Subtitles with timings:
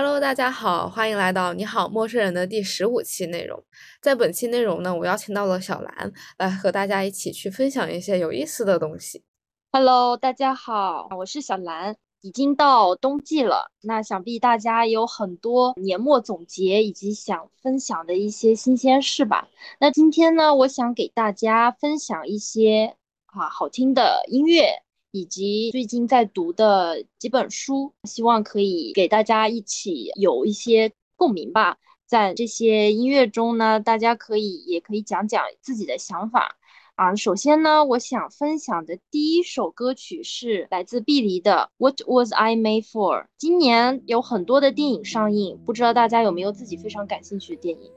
[0.00, 3.60] Hello，大家好，欢迎来到你好陌生人的第十五期内容。
[4.00, 9.24] 在本期内容呢，我邀请到了小兰来和大家一起去分享一些有意思的东西。
[9.72, 11.96] Hello，大家好，我是小兰。
[12.20, 19.48] 已经到冬季了，那想必大家有很多年末总结以及想分享的一些新鲜事吧？
[19.80, 22.94] 那今天呢，我想给大家分享一些
[23.26, 24.80] 啊好听的音乐。
[25.10, 31.78] 以及最近在读的几本书，希望可以给大家一起有一些共鸣吧。
[32.06, 36.56] 在这些音乐中呢，大家可以也可以讲讲自己的想法
[36.94, 37.14] 啊。
[37.14, 43.22] 首先呢，我想分享的第一首歌曲是来自碧梨的《What Was I Made For》。
[43.36, 47.90] 今年有很多的电影上映，不知道大家有没有自己非常感兴趣的电影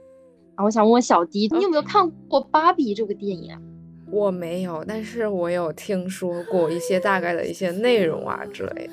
[0.56, 0.64] 啊？
[0.64, 3.58] 我想问问小迪，你有没有看过《芭比》这个电影啊？
[4.12, 8.86] 我没有，但是我有听说过一些大概的一些内容啊之类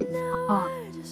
[0.00, 0.04] 的
[0.52, 0.66] 啊，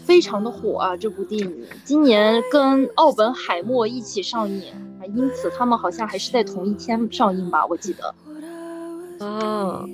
[0.05, 0.97] 非常的火啊！
[0.97, 9.25] 这部电影今年跟奥本海默一起上映啊，因此他们好像还是在同一天上映吧，我记得。
[9.25, 9.87] 啊，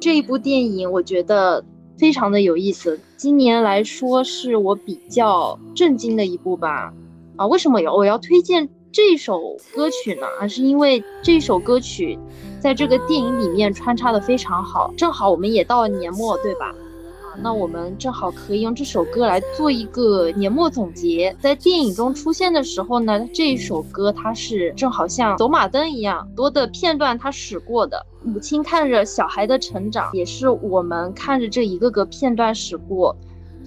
[0.00, 1.62] 这一部电影我觉得
[1.98, 6.94] 非常的有意思，今年来说是我比较震惊的一部吧。
[7.36, 10.26] 啊，为什么要我要推荐这首歌曲呢？
[10.40, 12.18] 啊，是因为这首歌曲。
[12.58, 16.74] 在这个电影里面穿插的非常好，正好我们也到了年末，对吧？
[17.22, 21.34] 啊，那我们正好可以用这首歌来做一个年末总结。
[21.40, 28.04] 在电影中出现的时候呢，这一首歌它是正好像走马灯一样，多的片段它驶过的。
[28.22, 33.16] 母亲看着小孩的成长，也是我们看着这一个个片段驶过，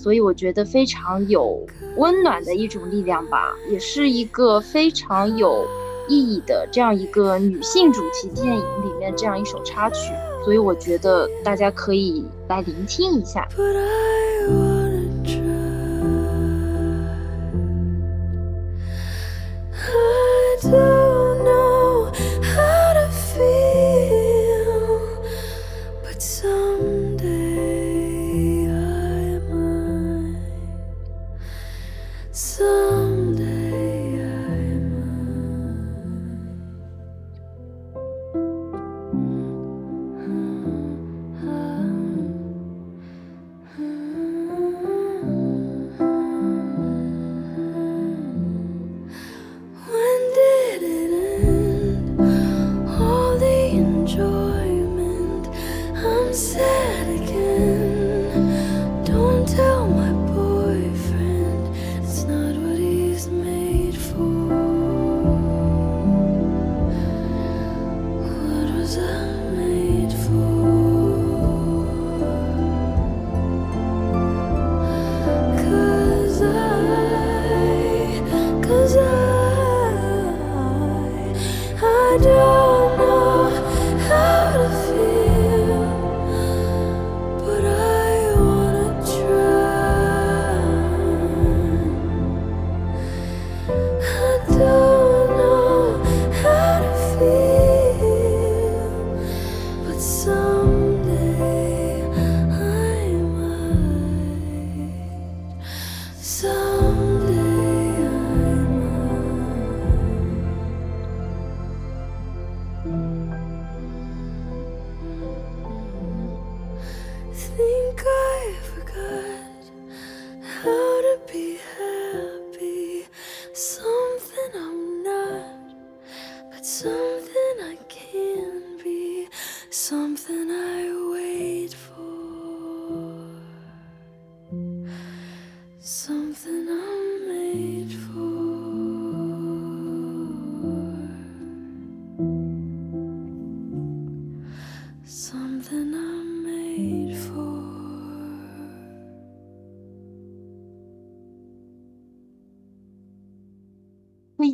[0.03, 1.65] 所以我觉得非常有
[1.95, 5.65] 温暖的一种力量吧，也是一个非常有。
[6.09, 10.11] 意义的这样一个女性主题电影里面这样一首插曲，
[10.43, 13.47] 所以我觉得大家可以来聆听一下。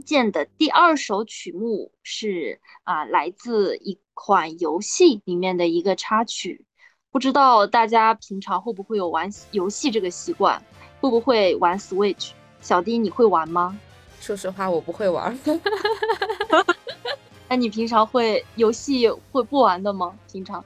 [0.09, 6.65] 荐的第二首曲目是啊，来自一款游戏里面的一个插曲。
[7.11, 10.59] 不知道大家平常会不会有玩游戏这个习惯？
[10.99, 12.31] 会不会玩 Switch？
[12.59, 13.79] 小丁，你会玩吗？
[14.19, 15.37] 说实话，我不会玩。
[17.47, 20.17] 那你平常会游戏会不玩的吗？
[20.31, 20.65] 平常？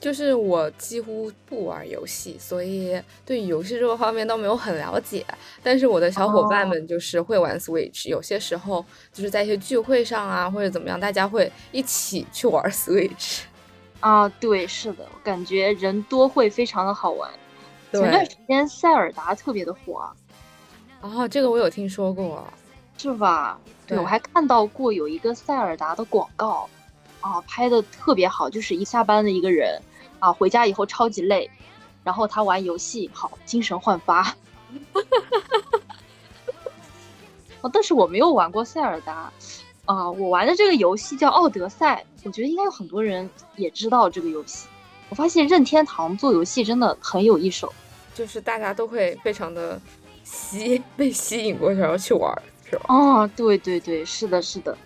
[0.00, 5.24] 就是我几乎不玩游戏，所以对游戏这个方面都没有很了解。
[5.62, 8.82] 但是我的小伙伴们就是会玩 Switch，有些时候
[9.12, 13.40] 就是在一些聚会上啊，或者怎么样，大家会一起去玩 Switch。
[14.00, 17.30] 啊，对，是的，感觉人多会非常的好玩。
[17.92, 20.10] 前段时间塞尔达特别的火。
[21.02, 22.42] 哦，这个我有听说过，
[22.96, 23.60] 是吧？
[23.86, 26.66] 对，对我还看到过有一个塞尔达的广告，
[27.20, 29.78] 啊，拍的特别好，就是一下班的一个人，
[30.20, 31.50] 啊，回家以后超级累，
[32.04, 34.34] 然后他玩游戏，好，精神焕发。
[37.62, 39.32] 哦，但是我没有玩过塞尔达，
[39.84, 44.68] 啊，我玩的这个游戏叫《奥德赛》，我觉得应该有很多人也知道这个游戏。
[45.08, 47.72] 我发现任天堂做游戏真的很有一手。
[48.14, 49.80] 就是大家都会非常的
[50.24, 52.84] 吸被吸引过去，然后去玩儿，是吧？
[52.88, 54.76] 哦，对对对，是的，是的，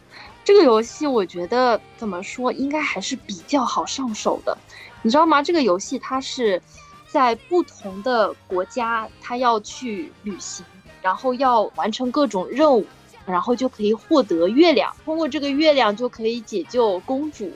[0.44, 4.56] 这个游戏我觉得怎么说，应该还是比较好上手的，
[5.04, 5.42] 你知道吗？
[5.42, 6.60] 这个游戏它是
[7.08, 10.64] 在不同的国家，它要去旅行，
[11.02, 12.86] 然后要完成各种任务，
[13.26, 17.52] 然后就可以获得月亮，通过这个月亮就可以解救公主，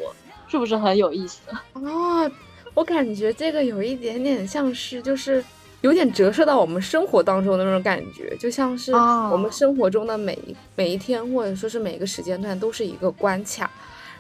[0.47, 1.41] 是不是很有意思？
[1.73, 2.31] 哦，
[2.75, 5.43] 我感觉这个有一点点像是，就是
[5.81, 13.71] 有点折射到我们生活当中的那种感觉，就像是啊我们生活中的每一每一天，或者说是每一个时间段，都是一个关卡。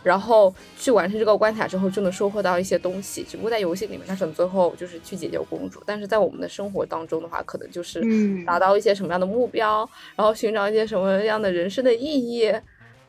[0.03, 3.23] 然后去完成这个关卡之后，就能收获到一些东西。
[3.23, 12.53] 只不过在游戏里面，它可能最后就是去解救公主，但是在我们的生活当中的话，可能就是嗯达到一些什么样的目标，然后寻找一些什么样的人生的意义。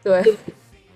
[0.03, 0.23] 对，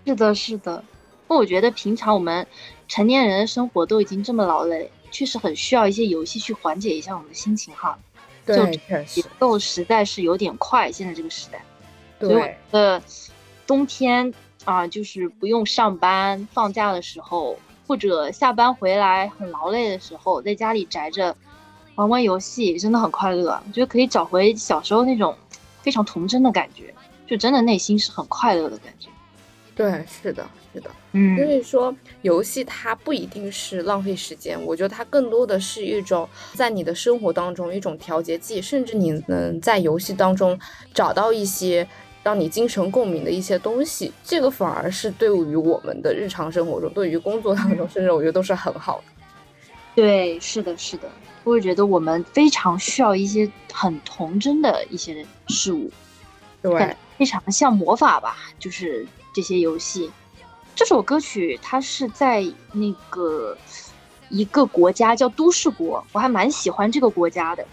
[0.05, 0.83] 是的，是的。
[1.27, 2.45] 那我觉得平常我们
[2.87, 7.97] 成年人的生活都已经这么劳累，确实很需要一些游戏去缓解一下我们的心情哈。
[8.45, 11.63] 对，确节奏实在是有点快，现在这个时代。
[12.19, 13.01] 所以我对觉，得
[13.65, 14.33] 冬天
[14.65, 21.35] 啊，就是不用上班、放假的时候，或者下班回来很劳累的时候，在家里宅着
[21.95, 23.61] 玩玩游戏，真的很快乐。
[23.67, 25.35] 我觉得可以找回小时候那种
[25.81, 26.93] 非常童真的感觉，
[27.27, 29.09] 就真的内心是很快乐的感觉。
[29.75, 30.89] 对，是的，是的。
[31.13, 40.59] 嗯所以说，游戏它不一定是浪费时间，我觉得它更多的是一种在你的生活当中一种调节剂，甚至你能在游戏当中
[40.93, 41.87] 找到一些
[42.23, 49.03] 让你精神共鸣的一些东西，这个反而是对于我们的日常生活中，对于工作当中，甚至我觉得都是很好的。
[49.93, 51.07] 对，是的，是的，
[51.43, 55.91] 我也觉得我们非常需要一些很童真的一些事物，
[56.61, 59.05] 对，非常像魔法吧，就是
[59.35, 60.09] 这些游戏。
[60.73, 63.55] 这首歌曲它是在那个
[64.29, 67.63] 一个国家叫都市国，我还蛮喜欢这个国家的。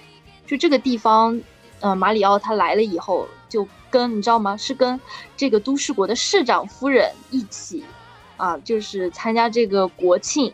[0.46, 1.40] 就这个地方，
[1.80, 4.56] 呃，马里奥他来了以后，就跟你知道吗？
[4.56, 5.00] 是跟
[5.36, 7.84] 这个都市国的市长夫人一起，
[8.36, 10.52] 啊，就是参加这个国庆，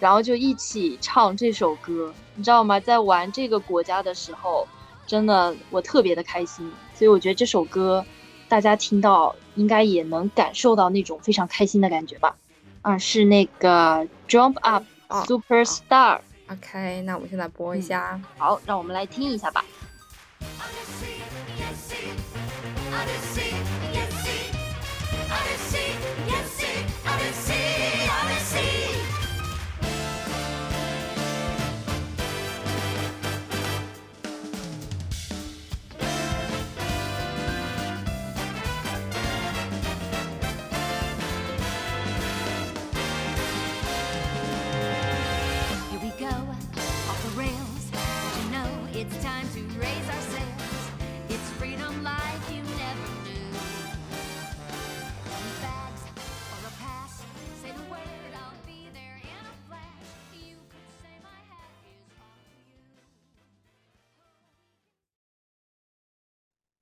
[0.00, 2.80] 然后就一起唱这首歌，你知道吗？
[2.80, 4.66] 在玩这个国家的时候，
[5.06, 8.04] 真的我特别的开心，所以我觉得这首歌
[8.48, 12.34] 大家听到应该也能感受到那种非常开心的感觉吧。
[12.82, 16.20] 啊，是那个 Jump Up 啊 Superstar。
[16.50, 18.20] OK，那我们现在播一嗯下。
[18.38, 19.62] 好，让我们来听一下吧。
[23.00, 23.54] Odyssey,
[23.92, 24.50] yes, see.
[25.30, 25.92] Odyssey,
[26.26, 26.84] yes, see.
[27.06, 27.67] Odyssey.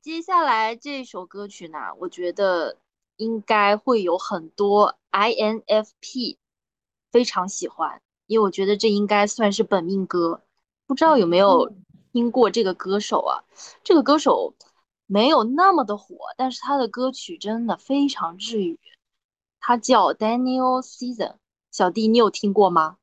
[0.06, 2.76] 接下来这首歌曲呢，我觉得
[3.16, 6.36] 应该会有很多 INFP
[7.10, 10.42] 非常喜欢，因为我觉得这应该算是本命歌。
[10.86, 11.72] 不知道有没有
[12.12, 13.42] 听过这个歌手啊？
[13.82, 14.54] 这个歌手
[15.06, 18.78] 没有那么的火，但是他的歌曲真的非常治愈。
[19.58, 21.34] 他叫 Daniel Season，
[21.72, 22.98] 小弟你有听过吗？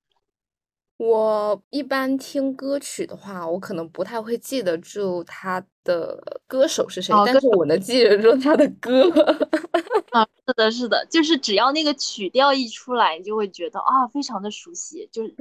[1.06, 6.18] 我一般听歌曲的话，我可能不太会记得住他的
[6.48, 9.10] 歌手是谁，哦但是我能记得住他的歌。
[10.12, 15.36] 啊，是的，是的，就是只要那个曲调一出来，你就会觉得啊，非常的熟悉，就是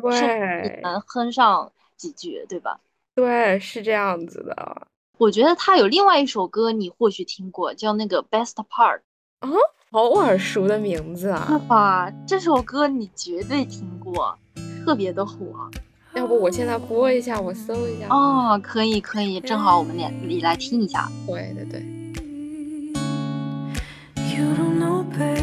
[0.83, 2.81] 能哼上几句，对吧？
[3.14, 4.87] 对，是这样子的。
[5.19, 9.00] 我觉得他有另外一首歌，你或许听过，叫那个《Best Part》，
[9.38, 9.49] 啊
[9.92, 11.61] 好耳熟的名字是啊！
[11.69, 12.11] 吧？
[12.26, 14.37] 这首歌你绝对听过，
[14.85, 15.71] 特别的火
[16.15, 18.07] 要不我现在播一下，我搜一下。
[18.11, 18.61] 哦。
[18.62, 21.11] 可以，可以，正好我们俩你来听一下。
[21.27, 21.81] 对对对
[24.37, 25.42] ，You don't know, babe,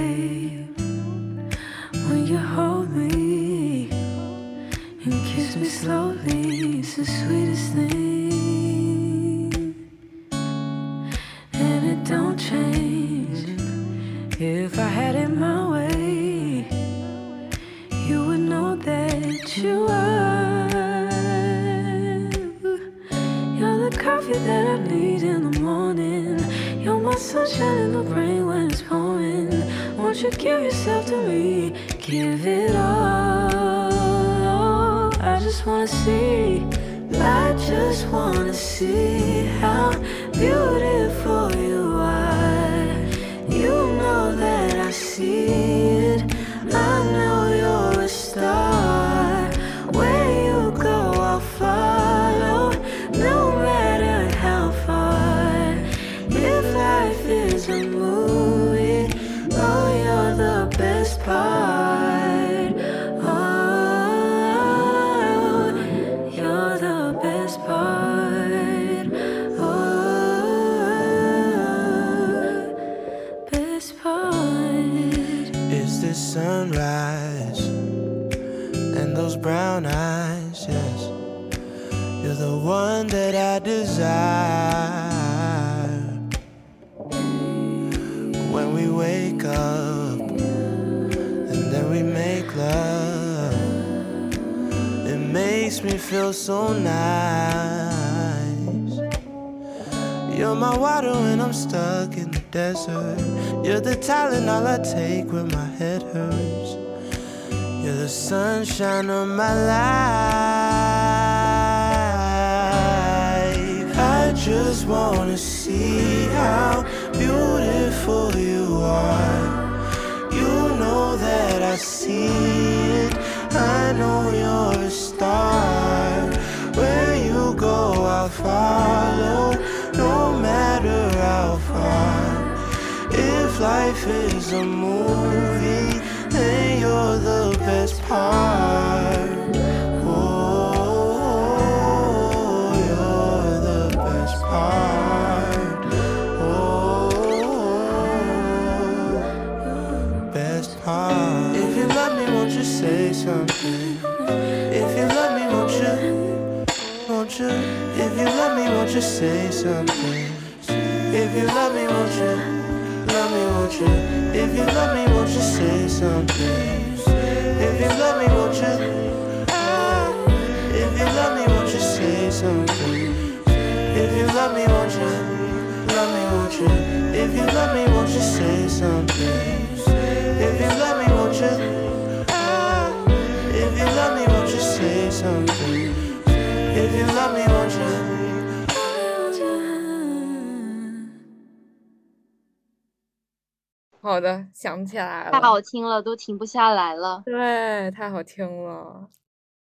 [194.90, 197.22] 起来太好，听了，都停不下来了。
[197.26, 199.08] 对，太好听了。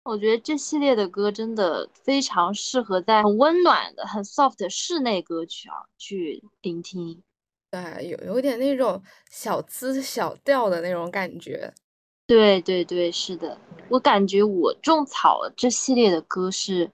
[0.03, 7.23] 我觉得这系列的歌真的非常适合在很温暖的、很 soft 的室内歌曲啊去聆听。
[7.71, 9.01] 对，有有点那种
[9.31, 11.73] 小资小调的那种感觉。
[12.27, 13.59] 对对对，是的，
[13.89, 16.91] 我感觉我种草这系列的歌是，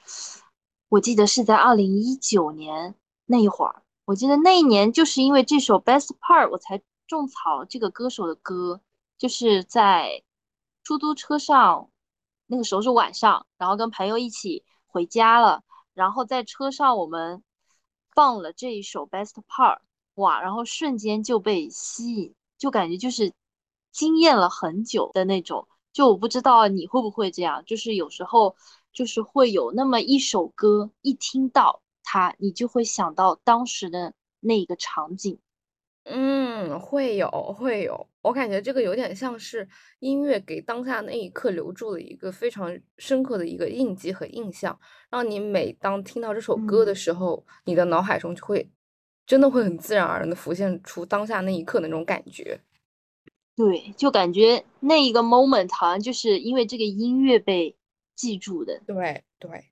[0.89, 2.95] 我记得是在二零一九年
[3.27, 8.81] 那一会儿，我记得那一年就是因为这首《Best Part》，我才种草这个歌手的歌，
[9.17, 10.23] 就是在
[10.83, 11.91] 出租车上，
[12.47, 15.63] 那个时候是晚上，然后跟朋友一起回家了，
[15.95, 17.43] 然后在车上我们
[18.15, 19.79] 放了这一首《Best Part》，
[20.15, 23.33] 哇，然后瞬间就被吸引，就感觉就是
[23.93, 25.69] 惊艳了很久的那种。
[25.93, 28.55] 就我不知道你会不会这样，就是有时候
[28.93, 35.39] 就是会有那么一首歌，一听到它，你就会想到当时的那一个场景。
[36.09, 44.79] 嗯，会有会有，我感觉这个有点像是音乐给当下那一刻留住了一个非常深刻的一个印记和印象，
[45.11, 48.71] 让你每当听到这首歌的嗯时候，你的脑海中就会
[49.27, 52.61] 真的会很自然而然的浮现出当下那一刻的那种感觉。
[53.57, 57.77] 对，就感觉那一个 moment 好像就是因为这个音乐被
[58.15, 58.81] 记住的。
[58.87, 59.65] 对对，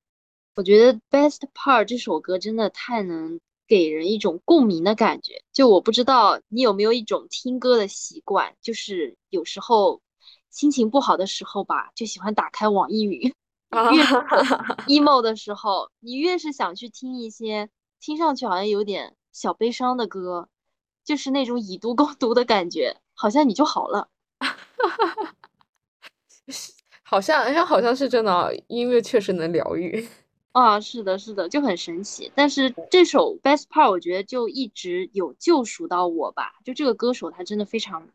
[0.56, 5.42] 我觉得《Best Part》这首歌真的太能给人一种共鸣的感觉。
[5.52, 10.00] 就我不知道你有没有一种听歌的习惯，就是有时候
[10.50, 13.33] 心情不好的时候吧，就喜欢打开网易云，
[13.71, 14.14] 啊越是
[14.87, 17.68] emo 的时候，你越是想去听一些
[18.00, 20.49] 听上去好像有点小悲伤的歌，
[21.04, 24.09] 就是那种以毒攻毒的感觉，好像你就好了。
[27.02, 30.06] 好像哎，好像是真的啊，音乐确实能疗愈。
[30.54, 32.30] 啊，是的，是的，就很神奇。
[32.32, 36.52] 但是这首《Best Part》我觉得就一直有救赎到我吧。
[36.64, 38.06] 就这个歌手他真的非常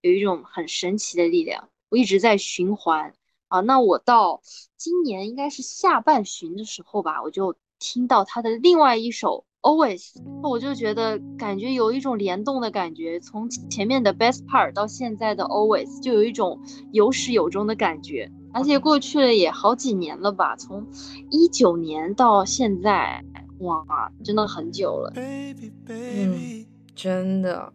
[0.00, 3.12] 有一种很神奇的力量，我一直在循环
[3.48, 3.60] 啊。
[3.60, 4.40] 那我到
[4.78, 16.58] 今年应该是下半旬的时候吧，我就听到他的另外一首 Always，我就觉得感觉有一种联动的感觉，从前面的 Best Part 到现在的 Always，就有一种
[16.90, 18.32] 有始有终的感觉。
[18.52, 20.86] 而且过去了也好几年了吧，从
[21.30, 23.24] 一九年到现在，
[23.60, 23.84] 哇，
[24.22, 25.10] 真的很久了。
[25.14, 26.66] Baby, 嗯 baby.
[26.94, 27.72] 真的。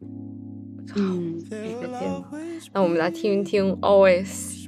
[0.95, 4.67] 嗯，There 个天 always 那我们来听一听 Always。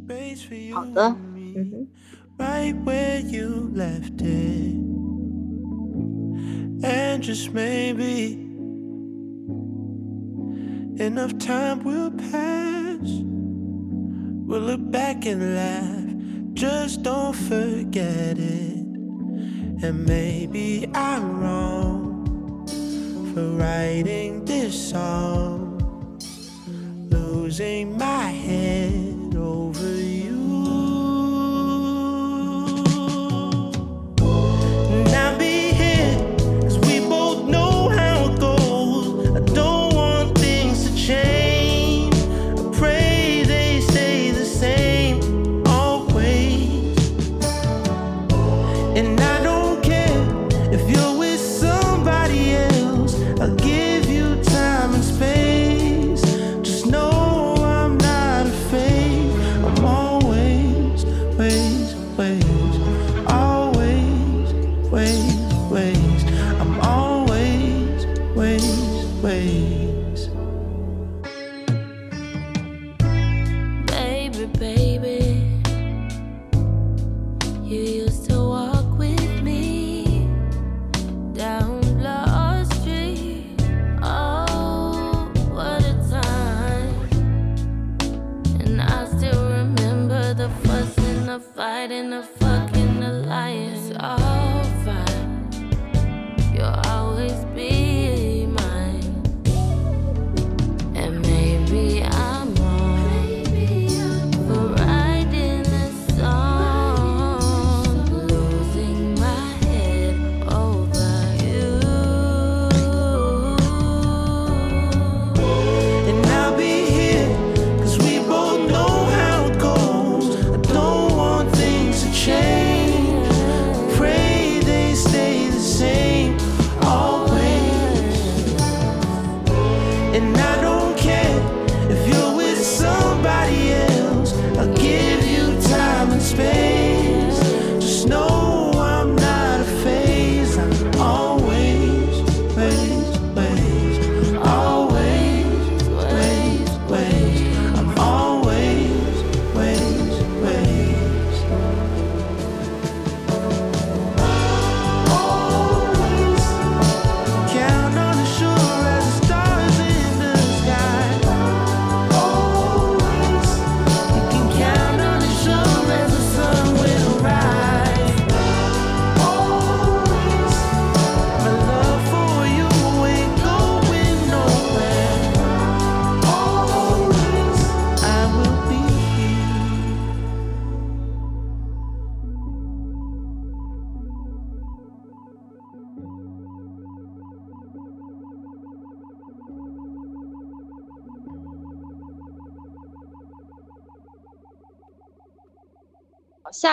[0.73, 1.87] 好的嗯哼。
[2.37, 4.75] right where you left it.
[6.81, 8.37] And just maybe
[10.97, 12.99] enough time will pass.
[14.49, 16.55] We'll look back and laugh.
[16.55, 18.77] Just don't forget it.
[19.85, 22.65] And maybe I'm wrong
[23.31, 25.77] for writing this song.
[27.11, 30.39] Losing my head over you.
[34.17, 35.58] And I'll be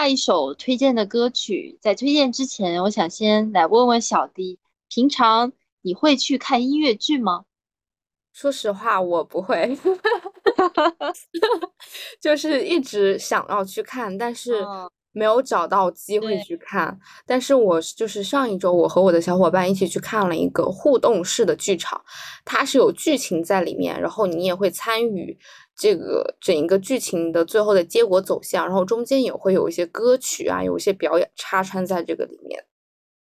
[0.07, 4.57] 下一首推荐的歌曲，在推荐之前，我想先来问问小迪，
[4.88, 5.51] 平常
[5.83, 7.42] 你会去看音乐剧吗？
[8.33, 9.77] 说实话，我不会，
[12.23, 16.97] 就是一直想要去看，但是嗯没有找到机会去看。
[17.27, 22.01] 但是我就是上一周，我和我的小伙伴一起去看了一个互动式的剧场，
[22.45, 25.37] 它是有剧情在里面，然后你也会参与
[25.77, 32.65] 这个整一个剧情的最后的结果走向，然后中间也会有一些歌曲啊，有一些表演插穿在这个里面。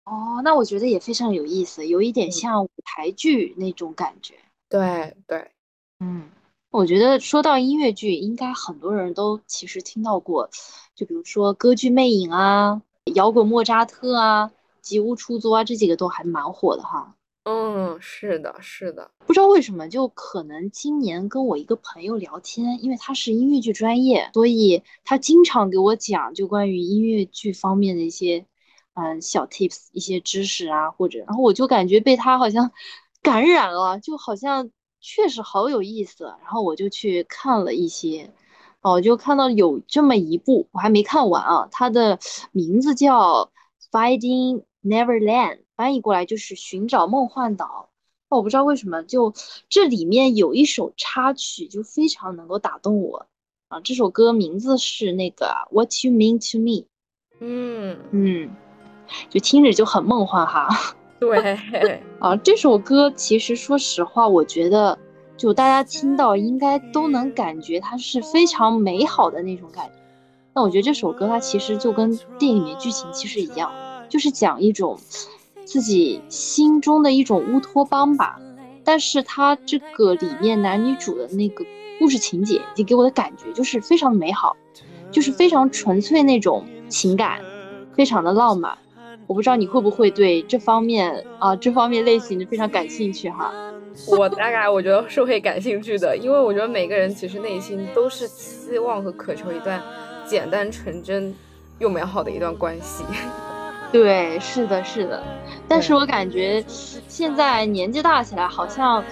[0.06, 4.34] 哦，那我觉得也非常有意思，有一点嗯像舞台剧那种感觉。
[4.68, 5.52] 对对，
[6.00, 6.30] 嗯，
[6.72, 10.50] 我觉得说到音乐剧，应该很多人都其实听到过，
[10.96, 12.82] 就比如说歌剧魅影啊、
[13.14, 14.52] 摇滚莫扎特啊、
[14.82, 17.16] 吉屋出租啊，这几个都还蛮火的哈。
[17.44, 28.46] 嗯，是的，是的，不知道为什么，就可能今年跟我一个朋友聊天，因为他是音乐剧专业，所以他经常给我讲就关于音乐剧方面的一些
[28.94, 32.72] 嗯小 tips、一些知识啊，或者，然后我就感觉被他好像
[33.24, 38.32] 感染了，就好像确实好有意思，然后我就去看了一些，
[38.82, 42.20] 哦，就看到有这么一部，我还没看完啊，它的
[42.52, 43.46] 名字叫
[43.92, 47.90] 《Finding Neverland》，翻译过来就是寻找梦幻岛。
[48.30, 49.34] 那我不知道为什么，就
[49.68, 53.26] 这里面有一首插曲就非常能够打动我
[53.68, 53.80] 啊！
[53.84, 56.86] 这首歌名字是那个 What You Mean to Me，
[57.40, 58.56] 嗯，嗯，
[59.32, 60.70] 就听着就很梦幻哈。
[61.20, 65.00] 对，啊，这首歌其实说实话，我觉得
[65.36, 69.94] 就大家听到应该都能感觉它是非常美好的那种感觉。
[70.54, 73.72] 那我觉得这首歌它其实就跟电影里面剧情其实一样，
[74.08, 75.00] 就是讲一种
[75.72, 78.38] 自己心中的一种乌托邦吧。
[78.84, 81.64] 但是它这个里面男女主的那个
[81.98, 84.58] 故事情节，以及给我的感觉就是非常美好，
[85.10, 87.40] 就是非常纯粹那种情感，
[87.96, 88.78] 非常的浪漫。
[89.28, 93.54] 我不知道你会不会对这方面啊这方面类型的非常感兴趣哈？
[94.10, 99.82] 我大概我觉得是会感兴趣的，因为我觉得每个人其实内心都是期望和渴求一段
[100.26, 101.34] 简单纯真
[101.80, 103.06] 又美好的一段关系。
[103.92, 105.22] 对，是的，是的。
[105.68, 106.64] 但是我感觉
[107.08, 109.04] 现在年纪大起来，好像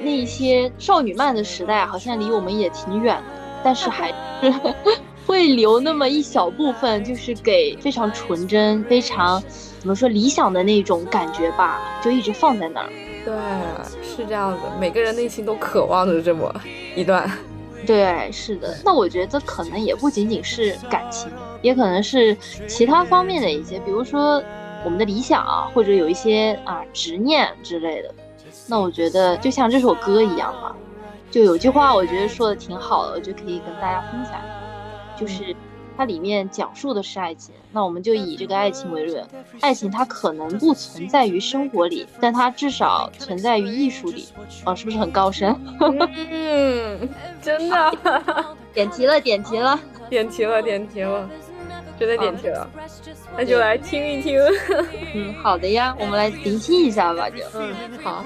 [0.00, 3.22] 那些少女漫的时代好像离我们也挺远的，
[3.64, 4.52] 但是还是
[5.26, 9.42] 会留那么一小部分，就是给非常纯真、非常
[9.78, 12.88] 怎么说理想的那种感觉吧，就一直放在那儿。
[13.24, 13.34] 对，
[14.02, 16.52] 是这样子，每个人内心都渴望着这么
[16.96, 17.30] 一段。
[17.86, 18.76] 对，是的。
[18.84, 21.30] 那我觉得可能也不仅仅是感情，
[21.62, 22.34] 也可能是
[22.66, 24.42] 其他方面的一些，比如说
[24.84, 28.14] 我们的理想啊，或者有一些啊执念之类的。
[28.66, 30.74] 那我觉得就像这首歌一样嘛，
[31.30, 34.40] 就有句话我觉得说的挺好的，我就可以跟大家分享，
[35.16, 35.54] 就是
[35.96, 37.54] 它里面讲述的是爱情。
[37.70, 39.26] 那我们就以这个爱情为论，
[39.60, 44.28] 爱情它可能不存在于生活里，但它至少存在于艺术里。
[44.64, 45.54] 哦，是不是很高深？
[46.30, 47.08] 嗯，
[47.42, 47.94] 真的，
[48.72, 49.78] 点题了，点题了。
[50.08, 51.28] 点题了，点题了，
[51.98, 52.70] 真的点题了，
[53.36, 54.40] 那就来听一听。
[55.14, 57.44] 嗯，好的呀，我们来聆听一下吧，就。
[57.54, 58.24] 嗯，好。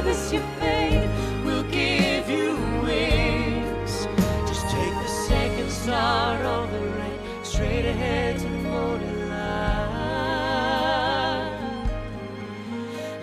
[0.00, 1.10] Promise you, fate
[1.44, 4.06] will give you wings.
[4.46, 9.58] Just take the second star on the right, straight ahead to the morning light.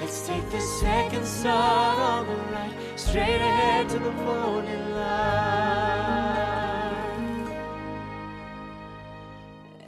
[0.01, 5.15] Let's take the second star on the right, straight ahead to the morning light.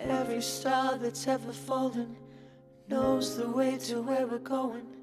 [0.08, 2.16] Every star that's ever fallen
[2.88, 4.97] knows the way to where we're going.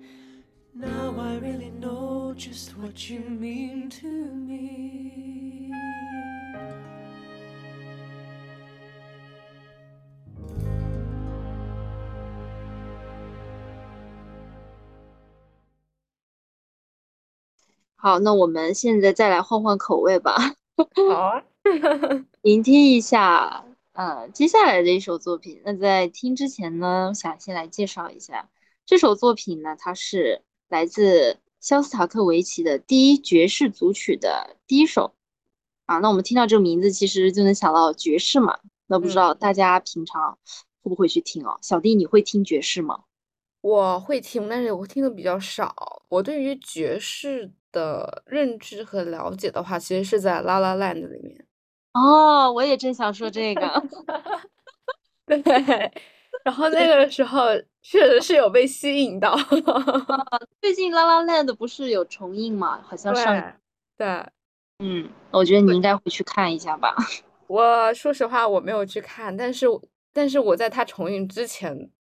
[0.77, 5.71] Now I really know just what you mean to me.
[17.95, 20.57] 好，那我们现在再来换换口味吧，
[21.09, 21.45] 好啊。
[22.43, 25.63] 聆听一下，呃，接下来的一首作品。
[25.65, 28.51] 那在听之前呢，我想先来介绍一下
[28.85, 30.43] 这首作品呢，它是
[30.75, 35.15] 来自肖斯塔科维奇的第一爵士组曲的第一首
[35.87, 35.99] 啊。
[35.99, 38.59] 那我们听到这个名字，其实就能想到爵士嘛。
[38.89, 40.37] 那不知道大家平常
[40.83, 41.57] 会不会去听哦？
[41.63, 43.05] 小弟，你会听爵士吗？
[43.61, 46.03] 我会听，但是我听的比较少。
[46.09, 51.47] 我对于爵士的认知和了解的话，其实是在《La La Land》里面。
[51.93, 53.85] 哦，我也正想说这个。
[55.25, 55.41] 对，
[56.45, 57.45] 然后那个时候
[57.85, 59.37] 确实是有被吸引到。
[60.61, 62.81] 最近《La La Land》不是有重映吗？
[62.83, 63.55] 好像上，
[63.99, 64.27] 对对，
[64.79, 66.97] 嗯，我觉得你应该回去看一下吧。
[67.47, 69.67] 我说实话我没有去看，但是
[70.15, 71.91] 但是我在它重映之前，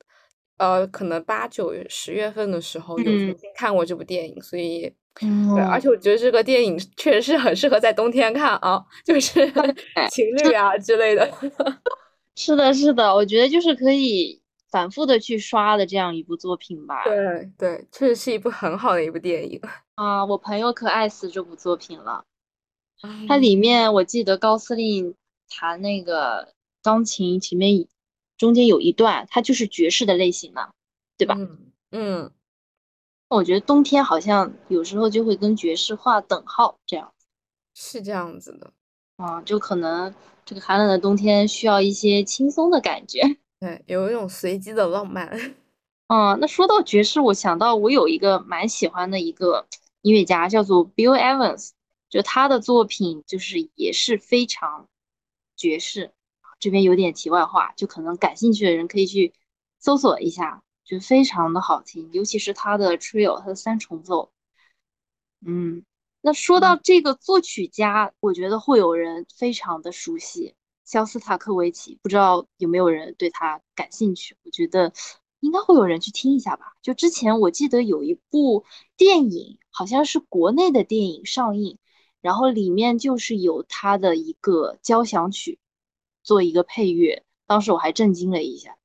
[0.57, 4.93] 呃，可能八九月、十月份的时候有看过这部电影，所以。
[5.23, 9.47] 嗯对，而且我觉得这个电影确实是很适合在冬天看啊， 就是
[10.11, 11.31] 情侣啊之类的。
[12.35, 14.43] 是的，是的，我觉得就是可以
[14.75, 17.05] 反复的去刷的这样一部作品吧。
[17.05, 19.61] 对对，确实是一部很好的一部电影。
[19.95, 22.25] 啊，我朋友可爱死这部作品了。
[23.05, 25.15] 嗯它里面我记得高司令
[25.49, 27.87] 弹那个钢琴前面
[28.37, 30.71] 中间有一段，它就是爵士的类型嘛，
[31.17, 31.37] 对吧？
[31.39, 32.33] 嗯嗯，
[33.29, 37.15] 我觉得冬天好像有时候就会跟爵士画等号，这样
[37.75, 38.73] 是这样子的。
[39.19, 40.13] 啊，就可能
[40.45, 43.21] 这个寒冷的冬天需要一些轻松的感觉。
[43.65, 45.27] 对，有一种随机的浪漫。
[46.09, 49.67] 嗯，那说到爵士，我想到我有一个蛮喜欢的一个
[50.03, 51.71] 音乐家，叫做 Bill Evans，
[52.11, 54.91] 就他的作品就是也是非常
[55.57, 56.13] 爵士。
[56.59, 59.33] 这边有点题外话，就可能感兴趣的人可以去
[59.79, 64.31] 搜索一下，就非常的好听，尤其是他的 trio，他的三重奏。
[65.41, 65.87] 嗯，
[66.21, 74.37] 那说到这个作曲家，我觉得会有人非常的熟悉肖斯塔科维奇，不知道有没有人对他感兴趣？
[74.45, 74.93] 我觉得
[75.41, 76.75] 应该会有人去听一下吧。
[76.83, 78.65] 就之前我记得有一部
[78.97, 81.79] 电影，好像是国内的电影上映，
[82.21, 85.59] 然后里面就是有他的一个交响曲
[86.23, 88.77] 做一个配乐，当时我还震惊了一下。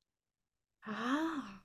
[0.80, 1.62] 啊，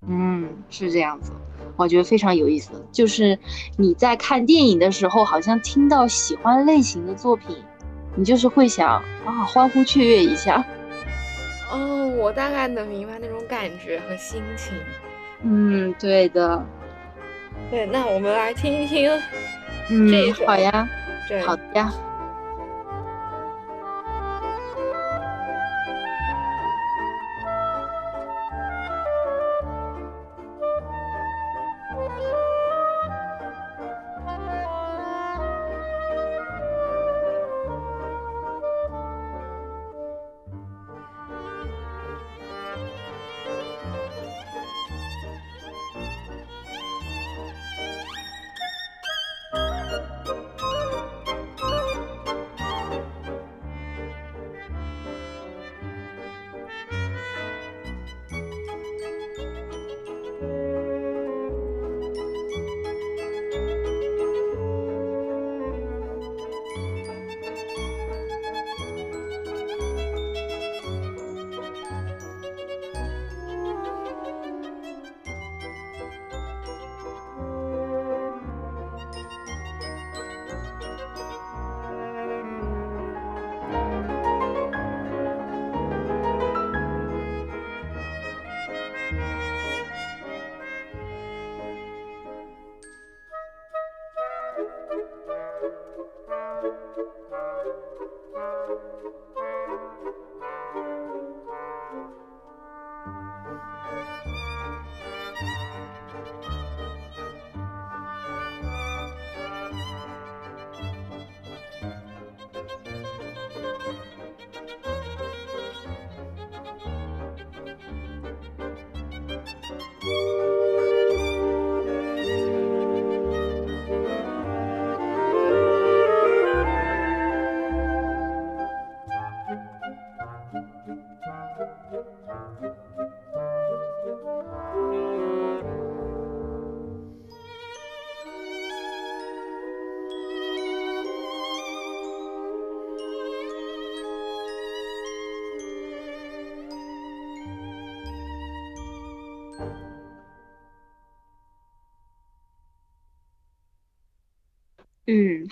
[0.00, 1.32] 嗯，是这样子，
[1.76, 2.86] 我觉得非常有意思。
[2.90, 3.38] 就是
[3.76, 7.56] 你在看电影的时候，好像听到喜欢类型的作品，
[8.18, 10.64] 你就是会想啊，欢呼雀跃一下。
[11.70, 14.74] 哦，我大概能明白那种感觉和心情。
[15.42, 16.60] 嗯，对的。
[17.70, 19.08] 对，那我们来听一听
[19.88, 20.44] 这一嗯，首。
[20.46, 20.88] 好呀，
[21.28, 21.92] 对，好的呀。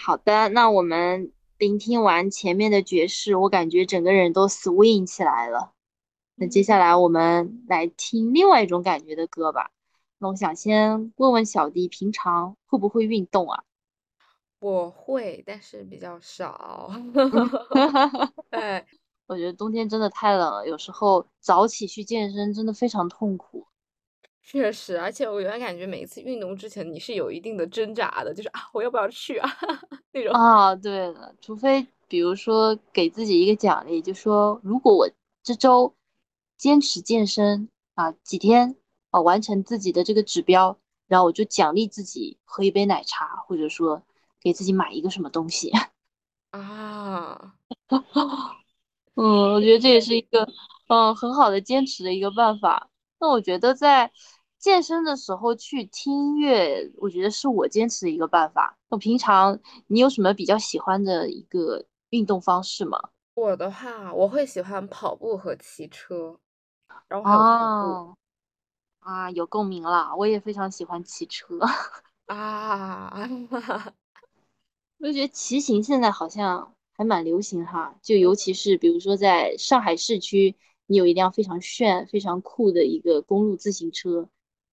[0.06, 5.72] 好的，那我们聆听完前面的爵士，我感觉整个人都 swing 起来了。
[6.36, 9.72] 那接下来我们来听另外一种感觉的歌吧。
[10.18, 13.64] 那我想先问问小弟，平常会不会运动啊？
[14.60, 16.88] 我会，但是比较少。
[18.48, 18.84] 对，
[19.26, 23.66] 我觉得冬天真的太冷了，有时候早起去健身真的非常痛苦。
[24.48, 29.50] 确实，而且我原来感觉每一次运动之前你是有一定的挣扎的，就是啊，我要不要去啊
[30.14, 30.32] 那种。
[30.32, 35.10] 啊，对了，除非比如说给自己一个奖励，就说如果我
[35.42, 35.92] 这周
[36.56, 38.76] 坚持健身啊几天
[39.10, 40.78] 啊完成自己的这个指标，
[41.08, 44.00] 然后我就奖励自己喝一杯奶茶，或者说
[44.40, 45.72] 给自己买一个什么东西。
[46.52, 47.54] 啊，
[49.16, 50.48] 嗯，我觉得这也是一个
[50.86, 52.88] 嗯很好的坚持的一个办法。
[53.18, 54.12] 那我觉得在
[54.66, 58.76] 健身的时候去听音乐，我觉得是我坚持的一个办法。
[58.88, 62.98] 我平常你有什么比较喜欢的一个运动方式吗？
[63.34, 66.36] 我的话，我会喜欢跑步和骑车。
[67.06, 68.16] 然后还有徒步哦，
[68.98, 71.60] 啊，有共鸣了，我也非常喜欢骑车。
[72.26, 73.12] 啊，
[74.98, 84.28] 我就觉得骑行现在好像还蛮流行哈，就尤其是比如说在上海市区，你有一辆非常炫、非常酷的一个公路自行车，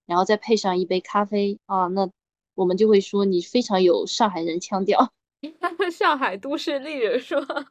[0.06, 2.10] 然后再配上一杯咖啡啊，那
[2.54, 5.12] 我们就会说你非常有上海人腔调。
[5.92, 7.66] 上海都市丽人是吧？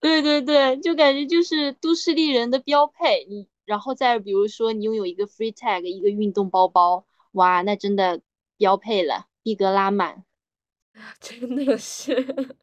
[0.00, 3.24] 对对对，就感觉就是都市丽人的标配。
[3.28, 8.20] 你然后再比如说你拥有一个 free tag，一个运动包包，哇，那真的
[8.58, 10.24] 标配了，逼格拉满。
[11.18, 12.56] 真的是，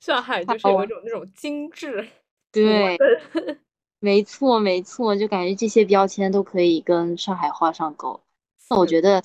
[0.00, 2.08] 上海就是有一种那种精致。
[2.50, 2.98] 对，
[4.00, 8.20] 没错没错，就感觉这些标签都可以跟上海画上钩。
[8.70, 9.22] 那我觉得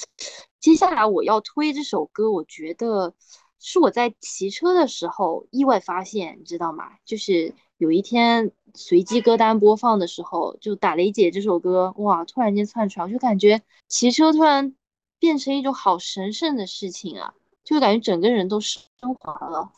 [0.59, 3.13] 接下来我要推这首歌，我觉得
[3.59, 6.91] 是我在骑车的时候意外发现，你知道吗？
[7.05, 14.75] 就是有一天随机歌单播放的时候，就打雷姐这首歌，哇，突然间窜出来，我就感觉骑车突然
[15.17, 18.83] 变成一种好神圣的事情啊，就感觉整个人都升
[19.19, 19.71] 华了。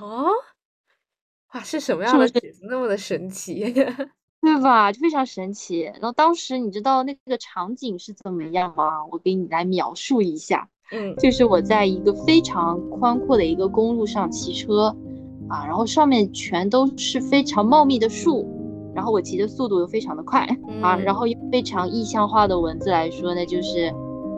[0.00, 0.30] 哦，
[1.52, 3.72] 哇，是什么样的曲子那么的神奇？
[4.40, 4.92] 对吧？
[4.92, 5.80] 就非常神奇。
[5.80, 9.04] 然后当时你知道那个场景是怎么样吗？
[9.10, 10.68] 我给你来描述一下。
[10.92, 14.96] 嗯就是我在一个非常宽阔的一个公路上骑车，
[15.48, 18.46] 啊，然后上面全都是非常茂密的树，
[18.94, 20.42] 然后我骑的速度又非常的快，
[20.80, 23.92] 啊，嗯然后用非常意象化的文字来说呢，就是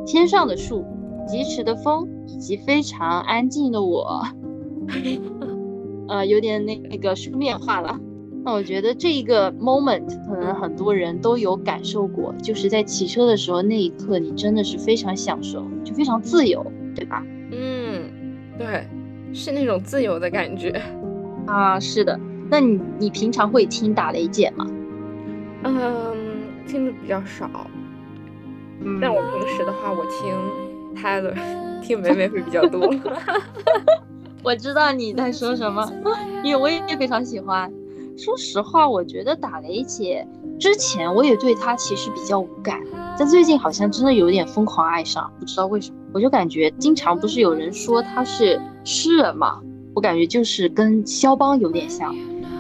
[0.07, 0.83] 天上的树、
[1.27, 4.23] 疾驰的风以及非常安静的我，
[6.09, 8.01] 呃，有点那那个书面化了。
[8.49, 17.23] 那我觉得这一个 moment 可能很多人都有感受过，就是在骑车的时候那一刻，你真的是非常享受，就非常自由，对吧？
[17.53, 18.11] 嗯，
[18.57, 18.89] 对，
[19.35, 20.81] 是那种自由的感觉。
[21.47, 22.19] 啊，是的。
[22.51, 24.67] 那你你平常会听打雷姐吗？
[25.65, 26.17] 嗯，
[26.67, 27.51] 听的比较少，
[28.81, 31.35] 嗯但我平时的话，我听 Tyler，
[31.83, 32.91] 听梅梅会比较多。
[34.43, 35.87] 我知道你在说什么，
[36.43, 37.71] 因为我也非常喜欢。
[38.19, 40.27] 说实话，我觉得打雷姐
[40.59, 42.83] 之前我也对她其实比较无感，
[43.17, 45.97] 但最近好像真的有点疯狂爱上，不知道为什么。
[46.13, 49.61] 我就感觉经常不是有人说她是诗人嘛，
[49.95, 52.13] 我感觉就是跟肖邦有点像，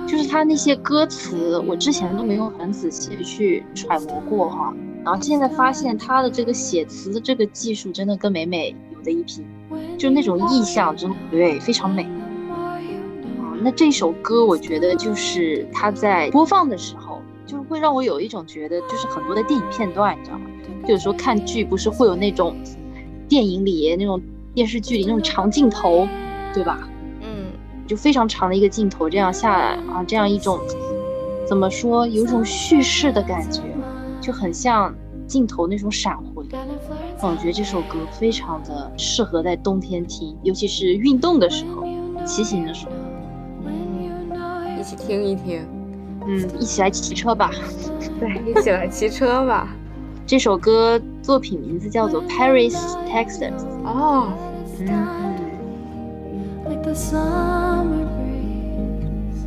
[0.06, 4.72] 就是她那些歌词，我之前都没有很仔细的去揣摩过哈。
[5.04, 9.44] 然后现在发现她的这个写词的这个技术真的跟美美有的一拼，
[9.98, 12.08] 就那种意象真的对非常美。
[13.58, 20.46] 啊，那这首歌我觉得就是它在播放的时候，就是会让我有一种觉得，就是很多的电影片段，你知道吗？
[20.86, 22.56] 就有时候看剧不是会有那种
[23.28, 24.20] 电影里那种
[24.54, 26.06] 电视剧里那种长镜头，
[26.54, 26.88] 对吧？
[27.20, 27.52] 嗯，
[27.86, 30.60] 就非常长的一个镜头，这样下来啊，这样一种
[31.46, 33.62] 怎么说，有一种叙事的感觉，
[34.20, 34.94] 就很像
[35.26, 36.46] 镜头那种闪回。
[37.20, 41.84] 那我觉得这首歌非常的适合在冬天听，尤其是运动的时候、
[42.24, 42.92] 骑行的时候。
[44.88, 45.66] 一起听一听。
[46.26, 47.50] 嗯，一起来骑车吧。
[48.18, 49.68] 对，一起来骑车吧。
[50.26, 52.74] 这首歌作品名字叫做《Paris,
[53.06, 53.52] Texas》。
[53.84, 54.32] 哦，
[54.80, 54.86] 嗯
[56.66, 59.44] ，like the summer breeze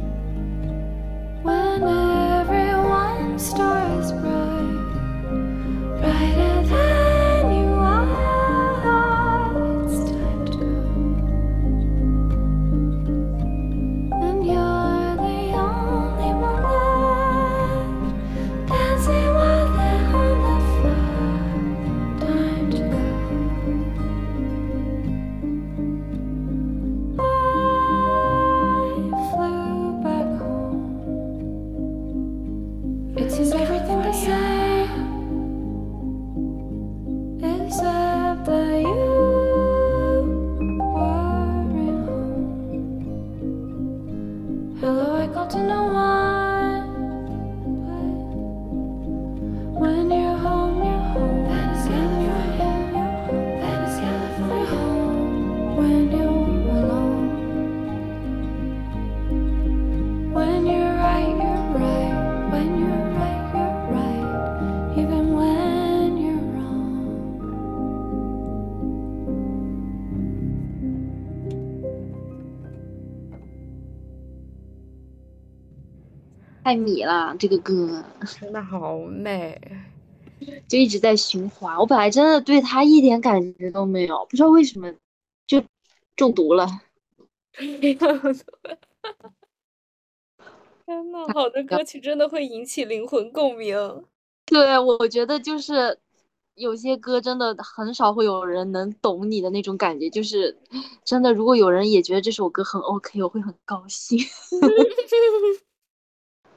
[1.43, 4.77] when everyone stars bright,
[6.01, 6.60] brighter
[76.71, 78.01] 太迷了，这个歌
[78.39, 79.59] 真的好美。
[80.69, 81.77] 就一直在循环。
[81.77, 84.89] 我本来真的对他一点感觉都没有，不知道为什么
[85.45, 85.61] 就
[86.15, 86.65] 中毒了。
[87.51, 87.97] 天
[91.11, 93.75] 呐，好的歌曲真的会引起灵魂共鸣。
[94.45, 95.99] 对，我觉得就是
[96.55, 100.57] 有些歌真的很少会有人能懂你的那种感觉，就是
[101.03, 104.17] 真的，如果有人也觉得这首歌很 OK，我会很高兴。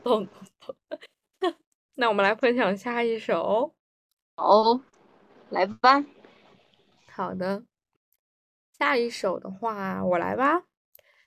[0.05, 0.76] 懂懂懂。
[1.96, 3.74] 那我们来分享下一首。
[4.36, 4.82] 哦，
[5.50, 6.05] 来吧，
[7.11, 7.64] 好的，
[8.78, 10.64] 下一首的话我来吧。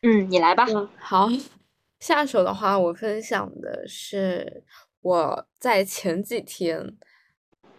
[0.03, 0.65] 嗯，你来吧。
[0.99, 1.27] 好，
[1.99, 4.63] 下首的话我分享的是
[5.01, 6.97] 我在前几天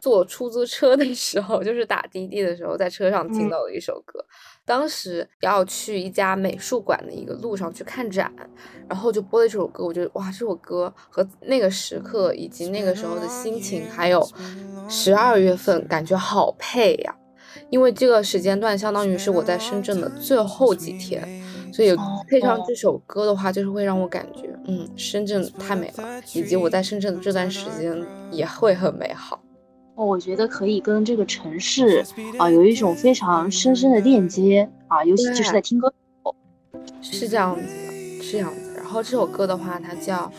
[0.01, 4.25] 坐出租车的时候，就是打滴滴的时候，在车上听嗯到的一首歌。
[4.69, 8.31] 当时要去一家美术馆的一个路上去看展，
[8.87, 14.29] 然后就播了这首歌，我觉得哇，这首歌和那个时刻以及那个时候的心情，还有
[14.87, 17.15] 十二月份，感觉好配呀。
[17.71, 21.27] 因为这个时间段相当于是我在深圳的最后几天，
[21.73, 21.97] 所以
[22.29, 29.43] 配上这首歌的话，就是会让我感觉，嗯，深圳太美了，以及我在深圳的这段时间也会很美好。
[29.99, 32.05] 哦，我觉得可以跟这个城市
[32.39, 35.93] 啊有一种非常深深的链接啊，尤其就是在听歌。
[37.03, 38.75] 是这样子的，是这样子。
[38.77, 40.31] 然后这首歌的话，它叫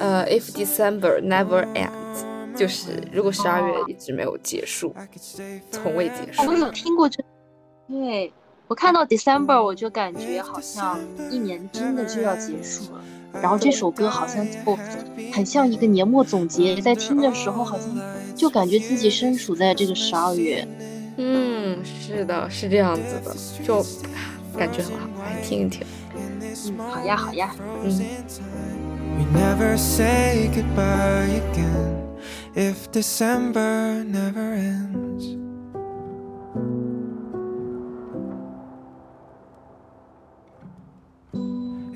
[0.00, 4.92] 呃，If December Never Ends，就是如果十二月一直没有结束，
[5.70, 6.46] 从未结束哦。
[6.48, 7.22] 我有听过这，
[7.88, 8.32] 对
[8.66, 10.98] 我看到 December 我就感觉好像
[11.30, 13.04] 一年真的就要结束了，
[13.40, 14.76] 然后这首歌好像就
[15.32, 17.96] 很像一个年末总结，在听的时候好像
[18.38, 20.66] 就感觉自己身处在这个十二月。
[21.16, 23.84] 嗯，是的，是这样子的，就
[24.56, 25.84] 感觉很好，来听一听。
[26.16, 27.54] 嗯，好呀，好呀。
[27.82, 28.00] 嗯。
[29.18, 32.06] We never say goodbye again
[32.54, 35.36] if December never ends.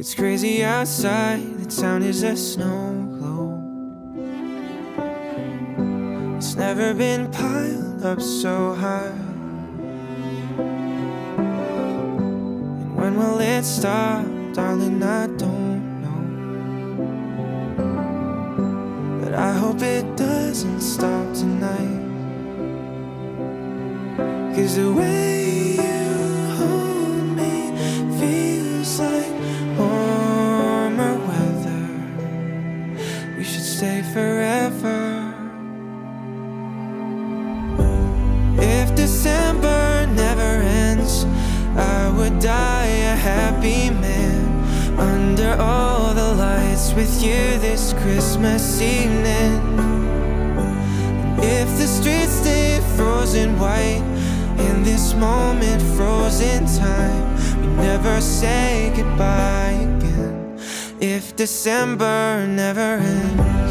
[0.01, 3.12] It's crazy outside, the town is a snow
[6.45, 9.15] It's never been piled up so high.
[12.57, 15.01] And when will it stop, darling?
[15.05, 16.23] I don't know.
[19.23, 22.03] But I hope it doesn't stop tonight.
[24.57, 26.11] Cause the way you
[26.59, 27.71] hold me
[28.19, 29.33] feels like
[29.79, 31.87] warmer weather.
[33.39, 34.62] We should stay forever.
[39.23, 41.27] December never ends,
[41.77, 49.61] I would die a happy man under all the lights with you this Christmas evening.
[51.39, 54.03] If the streets stay frozen white
[54.59, 60.59] in this moment, frozen time, we never say goodbye again.
[60.99, 63.62] If December never ends.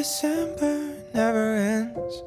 [0.00, 2.22] December never ends,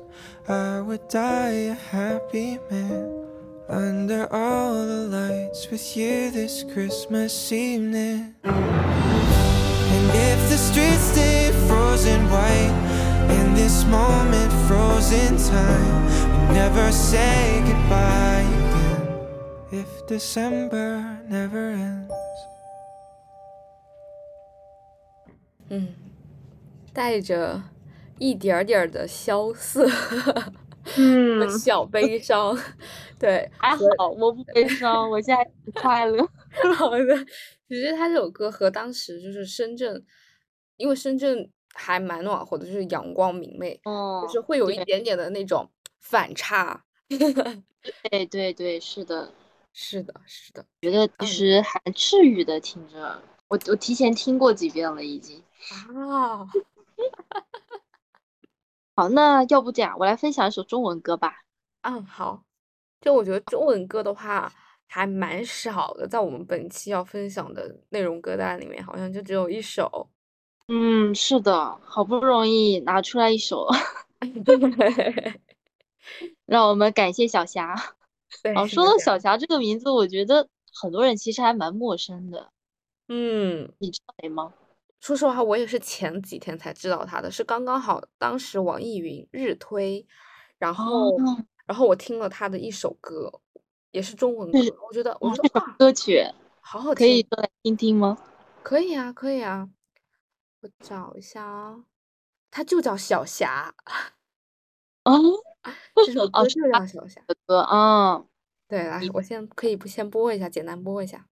[0.47, 3.25] I would die a happy man.
[3.67, 8.35] Under all the lights with you this Christmas evening.
[8.43, 12.77] And if the streets stay frozen white
[13.39, 19.81] in this moment, frozen time, we never say goodbye again.
[19.81, 22.13] If December never ends.
[25.69, 26.02] 嗯，
[26.93, 27.61] 带着
[28.19, 30.53] 一点儿点儿的萧瑟和
[30.97, 32.57] 嗯，小悲伤，
[33.17, 36.17] 对，还好，我不悲伤，我现在很快乐。
[36.75, 37.25] 好的，
[37.67, 40.05] 其实他这首歌和当时就是深圳，
[40.75, 45.67] 因为深圳还蛮暖和的，就是阳光明媚，哦就是会有一点点的那种
[45.99, 46.83] 反差。
[48.11, 49.33] 对对对，是的，
[49.73, 53.21] 是的，是的，觉得嗯其实还治愈的，听着。
[53.47, 55.41] 我我提前听过几遍了，已经。
[55.71, 56.45] 啊，
[58.95, 61.43] 好，那要不这样，我来分享一首中文歌吧。
[61.81, 62.43] 嗯，好。
[63.01, 64.49] 就我觉得中文歌的话
[64.87, 70.09] 还蛮少的，在我们本期要分享的内容歌单里面，好像就只有一首。
[70.69, 73.67] 嗯，是的，好不容易拿出来一首，
[74.45, 74.57] 对，
[76.45, 77.75] 让我们感谢小霞。
[78.41, 82.51] 对，哦，说到小霞这个名字，我觉得很多人其实还蛮陌生的，
[83.09, 84.53] 嗯，你知道谁吗？
[85.03, 90.07] 说实话，我也是前几天才知道他的，是刚刚好当时网易云日推，
[90.57, 93.29] 然后哦然后我听了他的一首歌，
[93.91, 96.23] 也是中文歌，我觉得我哦这首觉得哇，歌曲
[96.61, 98.17] 好好听可以听，说来听听吗？
[98.63, 99.69] 可以啊，可以啊，
[100.61, 101.83] 我找一下啊，
[102.49, 103.75] 他就叫小霞，
[105.03, 105.19] 哦，
[106.05, 107.21] 这首歌就叫小霞。
[107.27, 108.23] 的歌啊，
[108.69, 111.27] 对，来，我先可以不先播一下，简单播一下。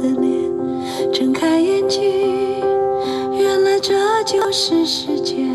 [0.00, 2.02] 的脸，睁开眼睛，
[3.38, 5.46] 原来这就是世界。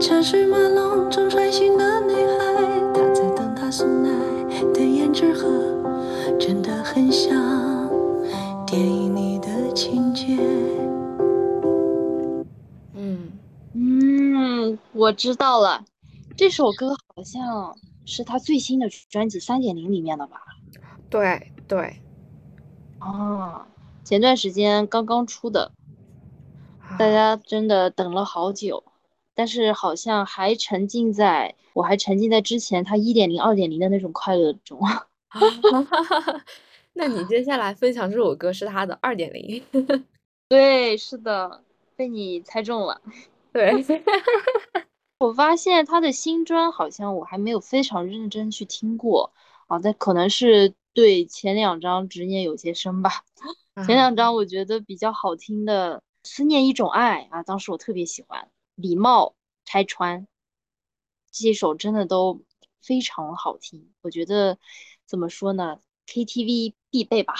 [0.00, 2.54] 车水马龙中穿行的女孩，
[2.92, 4.10] 她在等她送来
[4.72, 5.48] 的胭脂盒，
[6.38, 7.88] 真的很像
[8.66, 10.36] 电影里的情节。
[12.94, 13.32] 嗯，
[13.72, 15.84] 嗯，我知道了，
[16.36, 20.36] 这首歌好像是他最新的专辑三点零里面的吧？
[21.08, 21.96] 对对，
[23.04, 23.66] 啊，
[24.02, 25.72] 前段时间刚刚出的，
[26.98, 28.82] 大啊家真的等了好久，
[29.34, 34.80] 但是好像还沉浸在，我还沉浸在之前他一点零、二点零的那种快乐中。
[36.94, 39.62] 那你接下来分享这首歌是他的二点零，
[40.48, 41.62] 对，是的，
[41.96, 43.02] 被你猜中了。
[43.52, 43.84] 对，
[45.18, 49.32] 我发现他的新专好像我还没有非常认真去听过
[49.66, 53.24] 啊，但可能是对前两张执念有些深吧。
[53.86, 58.42] 前两张我觉得比较好听的《思念一种爱》啊，当时我特别喜欢，
[58.76, 59.26] 《礼貌》
[59.64, 60.26] 拆穿
[61.32, 62.40] 这几首真的都
[62.80, 63.90] 非常好听。
[64.02, 64.56] 我觉得
[65.06, 67.34] 怎么说呢，KTV 必备吧。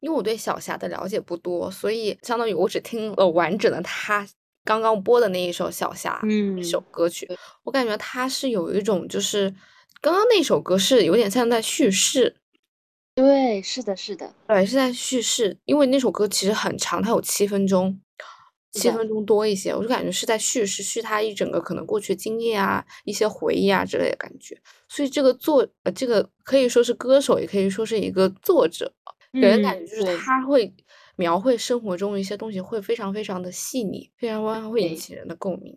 [0.00, 4.24] 因为我对小霞的了解不多，所以相当于我只听了完整的她
[4.62, 9.52] 刚刚播的那一首《小霞》嗯这首歌曲对，我感觉她是有一种就是
[10.00, 12.36] 刚刚那首歌是有点像在叙事，
[13.14, 18.00] 对，是的，是的，对，是在叙事，因为那首歌其实很长，它有七分钟，
[18.70, 24.56] 七分钟多一些，我就感觉是在叙事，叙他一整个可能过去经历啊，一些回忆啊之类的感觉。
[24.88, 28.92] 所以这个作呃，这个可以说是歌手，也可以说是一个作者，
[29.32, 30.72] 给人感嗯觉就是他会
[31.16, 35.76] 描绘生活中一些东西，会非常非常的细腻，非常非常会引起人的共鸣。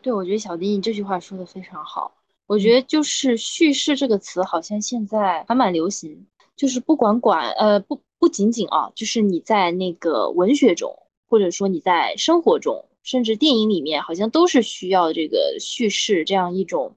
[0.00, 2.14] 对，我觉得小丁你这句话说的非常好。
[2.46, 6.26] 我觉得就是叙事这个词，好像现在还蛮流行。
[6.56, 16.96] 就是不管管呃不不仅仅啊，就是你在那个文学中，或者说你在生活中，甚至电影里面，好像都是需要这个叙事这样一种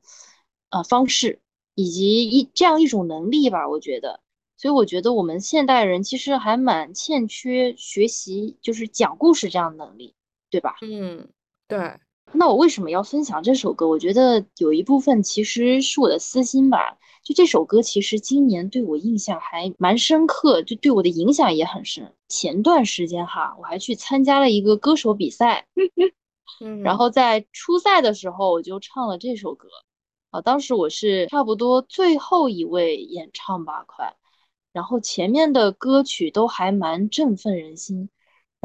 [0.70, 1.40] 呃方式，
[1.74, 3.68] 以及一这样一种能力吧。
[3.68, 4.20] 我觉得，
[4.58, 10.14] 所以我觉得我们现代人其实还蛮欠缺学习就是讲故事这样的能力，
[10.52, 10.76] 对吧？
[10.84, 11.30] 嗯，
[11.68, 12.00] 对，
[12.34, 13.88] 那我为什么要分享这首歌？
[13.88, 16.98] 我觉得有一部分其实是我的私心吧。
[17.24, 22.14] 就这首歌，其实今年对我印象还蛮深刻，就对我的影响也很深。
[22.30, 25.66] 前段时间哈，我还去参加了一个歌手比赛，
[26.62, 29.68] 嗯，然后在初赛的时候我就唱了这首歌。
[30.30, 34.16] 啊，当时我是差不多最后一位演唱吧，快。
[34.72, 38.10] 然后前面的歌曲都还蛮振奋人心。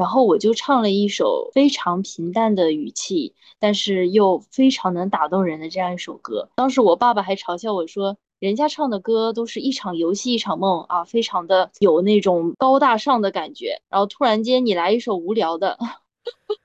[0.03, 6.49] 然后我就唱了一首非常平淡的语气，但是又非常能打动人的这样一首歌。
[6.55, 13.81] 当时我爸爸还嘲笑我说，人家唱的歌都是一场游戏一场梦啊，非常的有那种高大上的感觉。
[13.89, 15.77] 然后突然间你来一首无聊的，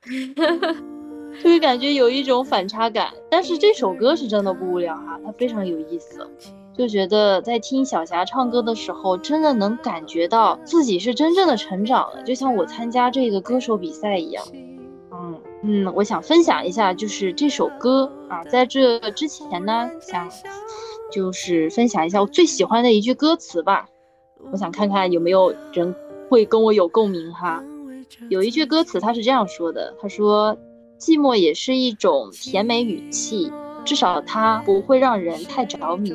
[1.41, 3.15] 就会感觉有一种反差感。
[3.31, 6.29] 但是这首歌是真的不无聊哈、它非常有意思。
[6.79, 14.45] 就觉得在听小霞唱歌的时候，真的能感觉到自己是真正的成长了，就像我参加这个歌手比赛一样。
[15.11, 20.31] 嗯嗯，我想分享一下，就是这首歌啊，在这之前呢，想
[21.11, 23.89] 就是分享一下我最喜欢的一句歌词吧。
[24.53, 25.93] 我想看看有没有人
[26.31, 27.61] 会跟我有共鸣哈。
[28.29, 30.57] 有一句歌词，它是这样说的：“他说，
[30.97, 33.53] 寂寞也是一种甜美语气，
[33.89, 36.13] 至少它不会让人太着迷。”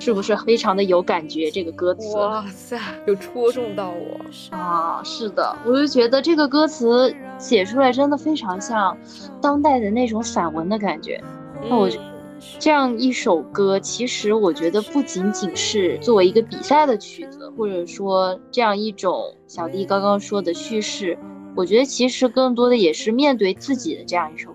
[0.00, 1.50] 是不是非常的有感觉？
[1.50, 2.78] 这个歌词哇塞，
[3.08, 4.56] 有戳中到我。
[4.56, 8.96] 啊，是的，我就觉得这个歌词写出来真的非常像
[9.40, 11.20] 当代的那种散文的感觉。
[11.68, 12.14] 那我觉嗯
[12.60, 21.18] 这样一首歌，其实我觉得不仅仅是作为一个比赛的曲子，或者说这样一种小弟刚刚说的叙事，
[21.56, 24.52] 我觉得其实更多的也是面对自己的这样一首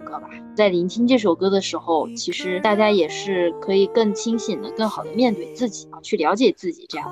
[0.56, 7.10] 在聆听这首歌的时候其实大家也是可以更清醒的更好的面对自己去了解自己这样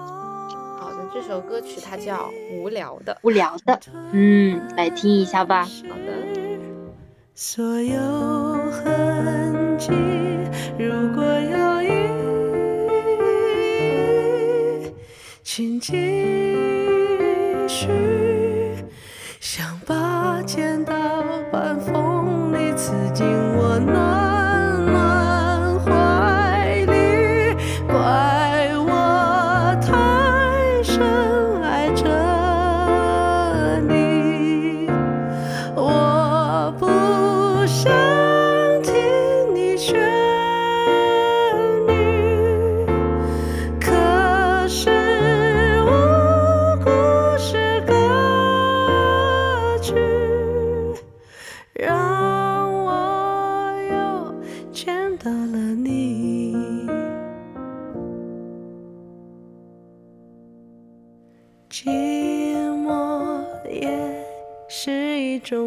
[0.77, 3.79] 好的这首歌曲它叫无聊的无聊的
[4.11, 5.63] 嗯来听一下吧。
[5.63, 6.31] 好的。
[7.33, 7.99] 所有
[8.71, 9.91] 痕迹
[10.77, 11.71] 如果有
[15.43, 15.91] 请继
[17.67, 18.20] 续。
[22.91, 23.25] 刺进
[23.55, 24.20] 我暖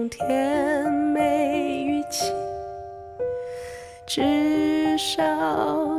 [0.05, 2.31] 种甜美语气，
[4.07, 5.25] 至少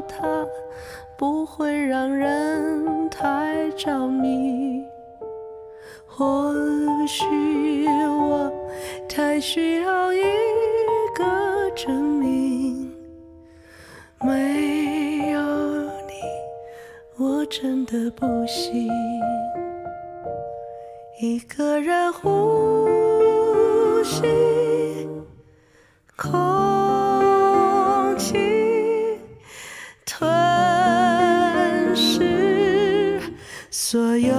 [0.08, 0.46] 它
[1.18, 4.84] 不会让人太着迷。
[6.06, 6.54] 或
[7.08, 8.52] 许我
[9.10, 10.22] 太需要一
[11.16, 12.94] 个证明，
[14.22, 15.42] 没有
[16.06, 16.14] 你，
[17.18, 18.88] 我真的不行。
[21.22, 22.88] 一个人呼
[24.06, 24.22] 吸，
[26.16, 29.20] 空气
[30.06, 30.30] 吞
[31.96, 33.20] 噬
[33.72, 34.32] 所有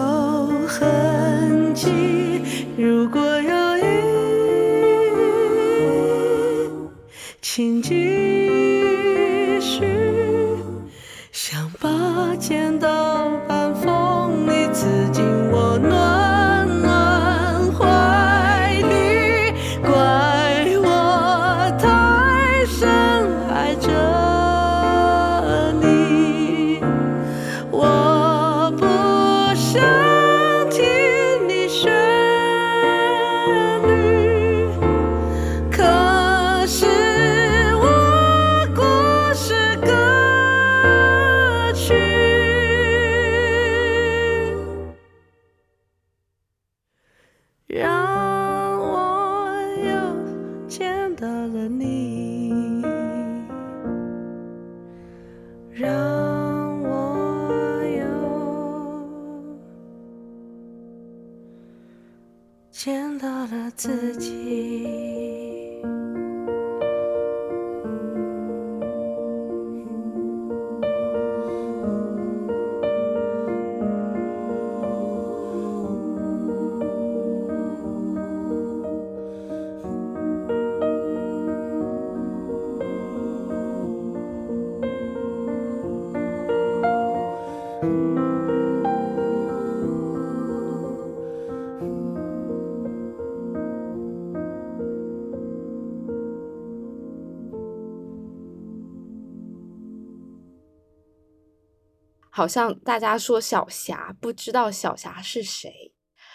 [102.37, 105.91] 好像大家说小霞不知道小霞是谁，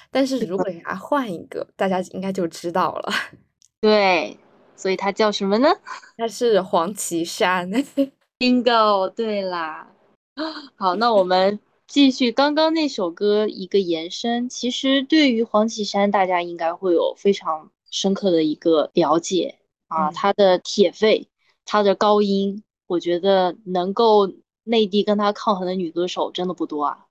[0.10, 3.14] 但是如果给他换一个，大家应该就知道了，
[3.80, 4.36] 对，
[4.76, 5.70] 所以他叫什么呢
[6.18, 7.70] 他是黄绮珊。
[8.42, 9.92] Bingo，对啦。
[10.76, 14.50] 好，那我们继续刚刚那首歌一个延伸。
[14.50, 21.30] 其实对于黄绮珊，大家应该会有非常深刻的一个了解啊，嗯她的铁肺，
[21.64, 24.34] 她的高音，我觉得能够
[24.64, 27.06] 内地跟他抗衡的女歌手真的不多啊。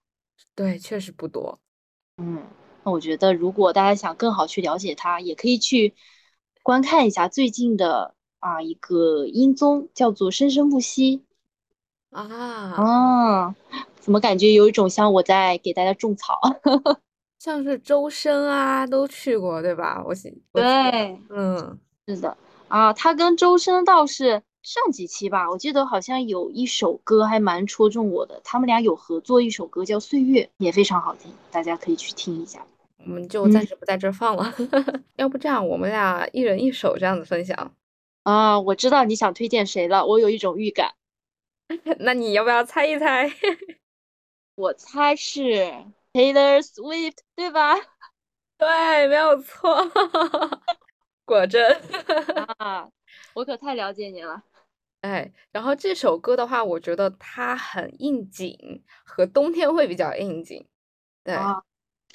[0.54, 1.58] 对，确实不多。
[2.18, 2.42] 嗯，
[2.84, 5.94] 那我觉得如果大家想更好去了解她，也可以去
[6.62, 11.18] 观看一下最近的啊一个音综，叫做《生生不息》。
[12.10, 12.24] 啊，
[12.76, 13.54] 啊，
[14.00, 16.40] 怎么感觉有一种像我在给大家种草？
[17.38, 20.02] 像是周深啊，都去过，对吧？
[20.04, 22.36] 我记，我，对，嗯，是的
[22.68, 32.66] 啊，他跟周深倒是上几期吧，我记得好像有一首歌还蛮戳中我的，他们俩有合作一首歌叫《岁月》，也非常好听，大家可以去听一下。
[32.98, 34.54] 我们就暂嗯时不在这儿放了。
[35.16, 37.74] 要不这样，我们俩一人一首这样子分享。
[38.24, 40.92] 啊，我知道你想推荐谁了，我有一种预感，
[42.00, 43.32] 那你要不要猜一猜？
[44.56, 45.72] 我猜是
[46.12, 47.74] Taylor Swift，对吧？
[48.58, 49.90] 对，没有错，
[51.24, 51.80] 果真。
[52.58, 52.90] 啊，
[53.32, 54.42] 我可太了解你了。
[55.00, 60.66] 哎，然后这首歌的话，我觉得它很应景，和冬天会比较应景。
[61.24, 61.62] 对，啊，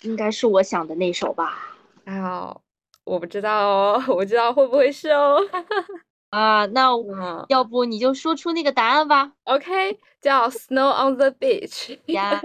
[0.03, 1.75] 应该是我想的那首吧。
[2.05, 2.61] 哎呦，
[3.03, 5.37] 我不知道哦， 我知道会不会是哦。
[6.29, 9.31] 啊，那我要不你就说出那个答案吧。
[9.45, 11.97] ，OK，叫《Snow on the Beach》。
[12.13, 12.41] 呀，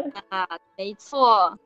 [0.77, 1.59] 没错，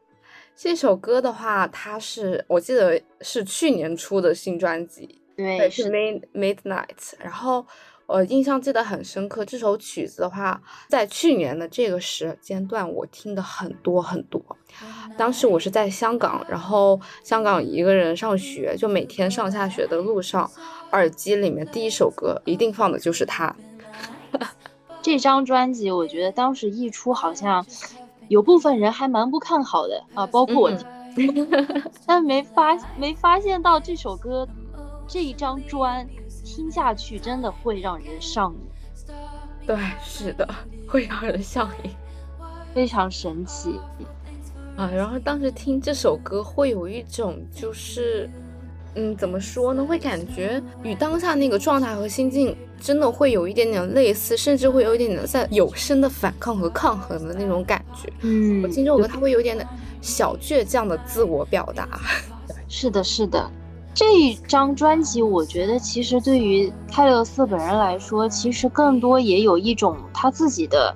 [0.57, 7.13] 这首歌的话，它是我记得是去年出的新专辑，对，是是 Mid Midnight。
[7.19, 7.67] 然后
[8.07, 14.41] 我印象记得很深刻，这首曲子的话，在去年的这个时间段，我听的很多很多。
[15.17, 20.51] 当时我是在香港，然后香港一个人上学，就每天上下学的路上，
[20.93, 23.55] 耳机里面第一首歌一定放的就是它。
[25.01, 27.65] 这张专辑，我觉得当时一出，好像
[28.29, 30.71] 有部分人还蛮不看好的啊，包括我
[31.17, 34.47] 嗯， 但没发没发现到这首歌
[35.07, 36.07] 这一张专
[36.55, 38.61] 听下去真的会让人上瘾，
[39.67, 40.49] 对，是的，
[40.87, 41.91] 会让人上瘾。
[42.73, 43.81] 非常神奇。
[44.77, 48.31] 啊，然后当时听这首歌会有一种就是，
[48.95, 49.85] 嗯，怎么说呢？
[49.85, 58.13] 会感觉与当下那个状态和心境真的会有一点点类似，甚至会有一点点在有声的反抗和抗衡的那种感觉。
[58.21, 59.69] 嗯我听这首歌，它会有一点点
[60.01, 61.89] 小倔强的自我表达。
[62.69, 63.51] 是的，是的。
[63.95, 70.93] 这一张专辑，我觉得其实对于泰勒斯本人来说，其实更多也有一种他自己的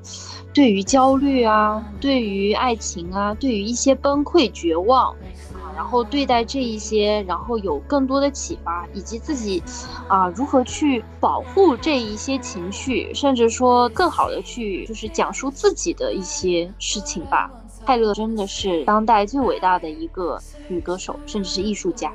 [0.52, 5.12] 对于焦虑啊，对于爱情啊，对于一些崩溃、绝望
[5.54, 9.62] 啊，然后对待这一些，然后有更多的启发，以及自己
[10.08, 17.48] 啊如何去保护这一些情绪，甚至说更好的去就是讲述自己的一些事情吧。
[17.86, 22.12] 泰勒真的是当代最伟大的一个女歌手，甚至是艺术家。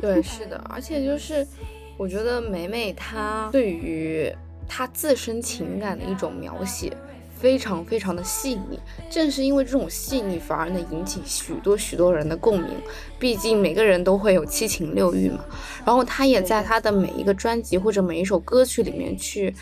[0.00, 1.46] 对，是的，而且就是
[1.96, 4.30] 我觉得美美她对于
[4.68, 6.96] 她自身情感的一种描写。
[7.38, 8.80] 非常非常的细腻，
[9.10, 12.70] 正是因为这种细腻，反而能引起许多许多人的共鸣。
[13.18, 15.44] 毕竟每个人都会有七情六欲嘛。
[15.84, 19.54] 然后她也在她的每一个专辑或者每一首歌曲里面去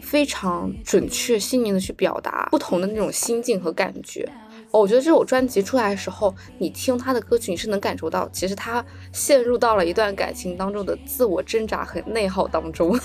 [0.00, 4.26] 非常准确细腻的去表达不同的那种心境和感觉。
[4.72, 12.98] 哦我觉得这首专辑出来的时候，你听他的歌曲，你是能感受到，其实他陷入到了一段感情当中的自我挣扎和内耗当中。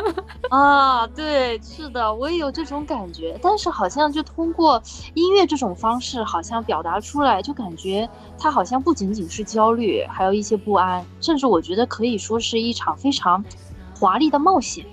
[0.50, 3.38] 啊，对，是的，我也有这种感觉。
[3.40, 4.80] 但是好像就通过
[5.14, 8.06] 音乐这种方式，好像表达出来，就感觉
[8.38, 13.42] 他好像不仅仅是焦虑，还有一些不安，甚至我觉得可以说是一场非常
[13.98, 14.84] 华丽的冒险。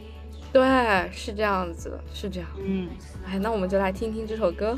[0.54, 2.50] 对，是这样子的，是这样。
[2.58, 2.88] 嗯，
[3.28, 4.78] 哎，那我们就来听听这首歌。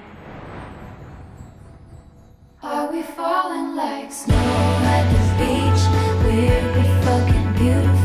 [2.63, 5.81] Are we falling like snow at the beach?
[6.23, 8.00] Weirdly fucking beautiful,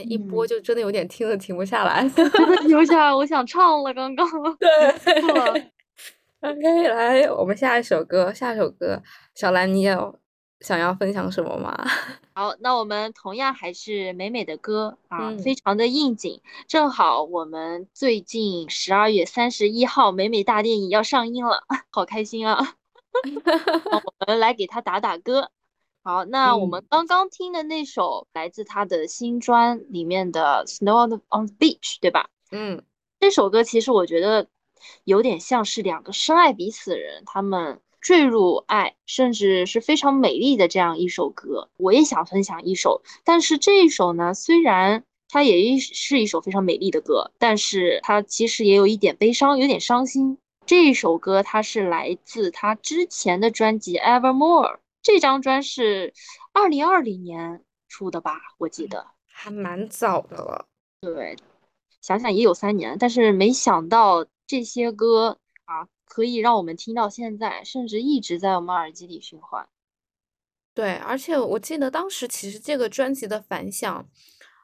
[0.00, 2.08] 现一播就真的有点听了停不下来。
[2.08, 4.26] 真 的停下来，我想唱了，刚刚。
[4.58, 5.70] 对
[6.40, 9.02] OK，来，我们下一首歌，下一首歌，
[9.34, 10.18] 小兰，你有
[10.60, 11.76] 想要分享什么吗？
[12.32, 16.40] 好，那我们同样还是美美的歌啊，嗯非常的应景。
[16.66, 22.74] 正好我们最近十二月三十一号，美美大电影要上映了，好开心啊！
[24.18, 25.50] 我们来给他打打歌。
[26.02, 32.30] 好，那我们刚刚听的那首来自他的新专里面的《Snow on the on the Beach》，对吧？
[32.52, 32.82] 嗯
[33.18, 34.48] 这首歌其实我觉得
[35.04, 41.68] 有点像是两个深爱彼此的人，他们坠入爱，甚至是非常美丽的这样一首歌。
[41.76, 50.38] 我也想分享一首，但是这一首呢，虽然它也一是一首非常美丽的歌，但是它其实也有一点悲伤，有点伤心。
[50.64, 56.12] 这一首歌它是来自他之前的专辑《Evermore》，这张专是
[56.52, 58.38] 二零二零年出的吧？
[58.58, 59.06] 我记得。
[59.26, 60.66] 还蛮早的了。
[61.00, 61.34] 对，
[62.02, 69.66] 想想也有三年，但是没想到这些歌啊，可以让我们听到现在，甚至一直在我们耳机里循环。
[70.74, 74.06] 对，而且我记得当时其实这个专辑的反响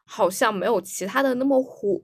[0.05, 2.03] 好像没有其他的那么火。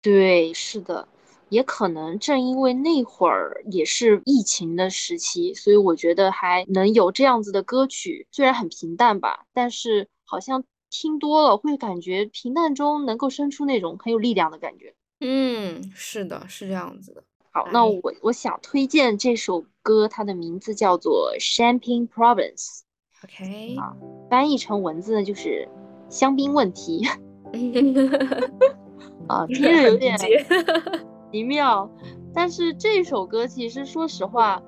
[0.00, 1.08] 对，是的，
[1.50, 14.94] 也可能正因为那会儿也是疫情的时期，所以我觉得还能有这样子的歌曲，虽然很平淡吧，但是好像听多了会感觉平淡中能够生出那种很有力量的感觉。
[15.20, 17.22] 嗯，是的，是这样子的。
[17.50, 22.82] 好，那哎我我想推荐这首歌，它的名字叫做《Champagne Province》
[23.24, 23.96] ，OK，啊
[24.30, 25.68] 翻译成文字呢就是
[26.10, 27.06] 香槟问题
[29.28, 30.16] 啊，听着有点。
[31.32, 31.88] 奇妙。
[32.34, 34.62] 但是这首歌其实说实话，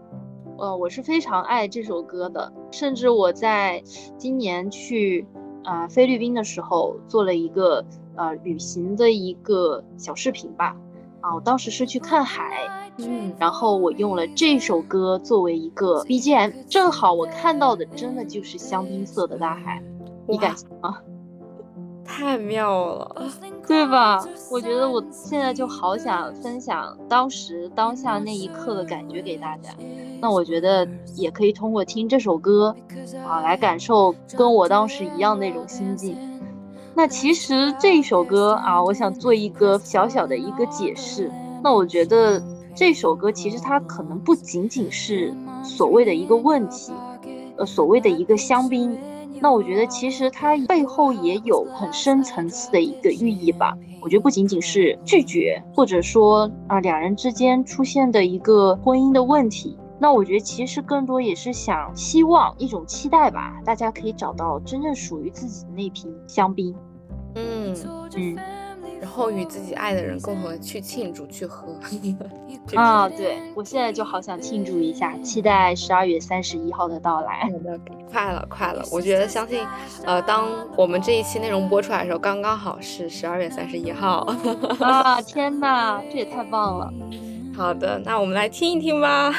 [0.59, 3.83] 呃，我是非常爱这首歌的，甚至我在
[4.17, 5.27] 今年去
[5.65, 7.85] 啊、呃菲律宾的时候做了一个
[8.17, 10.77] 呃旅行的一个小视频吧。
[11.21, 19.83] 啊，我当时是去看海，嗯，然后我用了这首歌作为一个 BGM，正好我看到的真的就是香槟色的大海，
[20.27, 20.97] 你哇敢信吗？
[22.11, 23.27] 太妙了。
[23.67, 24.25] 对吧？
[24.51, 29.71] 我觉得我现在就好想分享当时当下那一刻的感觉给大家。
[30.21, 32.75] 那我觉得也可以通过听这首歌
[33.27, 36.17] 啊，来感受跟我当时一样那种心境。
[36.95, 41.31] 那其实这首歌啊，我想做一个小小的一个解释。
[41.63, 42.43] 那我觉得
[42.75, 45.33] 这首歌其实它可能不仅仅是
[45.63, 46.93] 所谓的一个问题，
[47.57, 48.99] 呃，所谓的一个香槟。
[49.41, 53.77] 那我觉得其实它背后也有很深层次的一个寓意吧。
[54.03, 59.77] 我觉得不仅仅是拒绝，或者说啊两人之间出现的一个婚姻的问题。
[59.99, 66.75] 那我觉得其实更多也是想希望一种期待吧，大家可以找到真正属于自己的那瓶香槟。
[67.35, 67.77] 嗯，
[68.17, 68.39] 嗯
[69.01, 71.75] 然后与自己爱的人共同的去庆祝去喝。
[72.77, 77.43] 啊，对我现在就好想庆祝一下，期待十二月三十一号的到来。
[77.43, 77.81] 好的，
[78.11, 78.85] 快了，快了！
[78.93, 79.67] 我觉得相信，
[80.05, 84.27] 呃，当我们这一期内容播出来的时候，刚刚好是十二月三十一号。
[84.81, 86.93] 啊，天哪，这也太棒了！
[87.57, 89.35] 好的，那我们来听一听吧。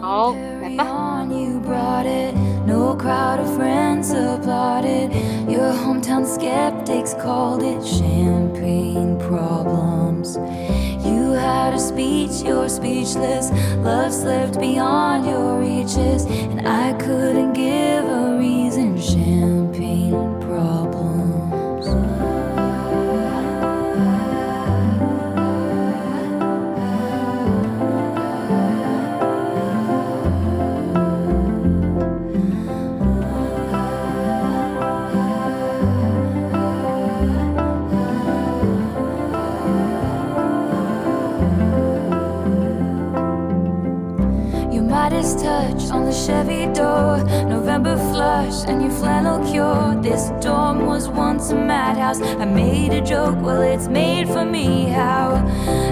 [0.00, 0.84] 好，来吧。
[0.84, 2.34] on you brought it.
[2.66, 5.12] No crowd of friends applauded.
[5.48, 10.36] Your hometown skeptics called it champagne problems.
[11.04, 13.50] You had a speech, you're speechless.
[13.82, 19.00] Love slipped beyond your reaches, and I couldn't give a reason.
[19.00, 19.59] Champagne
[45.21, 47.17] Midas touch on the Chevy door.
[47.45, 49.95] November flush and your flannel cure.
[50.01, 52.19] This dorm was once a madhouse.
[52.21, 54.89] I made a joke, well, it's made for me.
[54.89, 55.35] How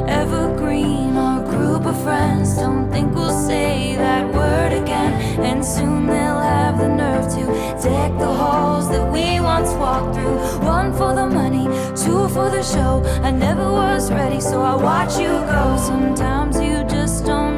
[0.08, 2.56] evergreen our group of friends.
[2.56, 5.14] Don't think we'll say that word again.
[5.42, 7.46] And soon they'll have the nerve to
[7.84, 10.40] deck the halls that we once walked through.
[10.66, 11.66] One for the money,
[11.96, 13.04] two for the show.
[13.22, 15.78] I never was ready, so I watch you go.
[15.78, 17.49] Sometimes you just don't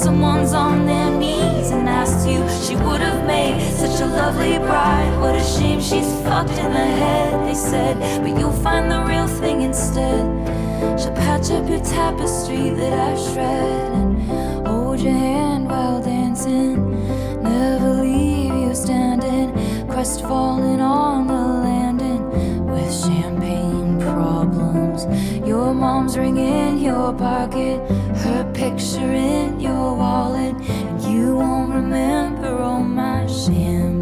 [0.00, 2.40] someone's on their knees and asks you.
[2.64, 5.20] She would have made such a lovely bride.
[5.20, 7.98] What a shame she's fucked in the head, they said.
[8.22, 10.24] But you'll find the real thing instead.
[10.98, 16.76] She'll patch up your tapestry that I shred and hold your hand while dancing.
[17.42, 19.52] Never leave you standing,
[19.86, 22.22] crestfallen on the landing
[22.64, 25.04] with champagne problems.
[25.46, 27.78] Your mom's ring in your pocket,
[28.20, 30.54] her picture in your wallet.
[31.08, 33.99] You won't remember all my champagne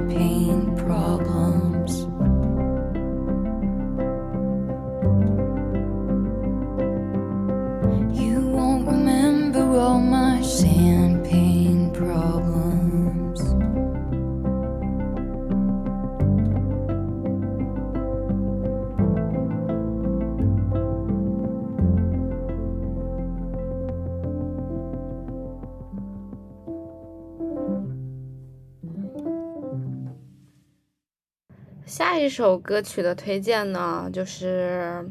[31.88, 35.02] 下一首歌曲的推荐呢，就是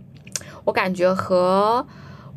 [0.64, 1.84] 我感觉和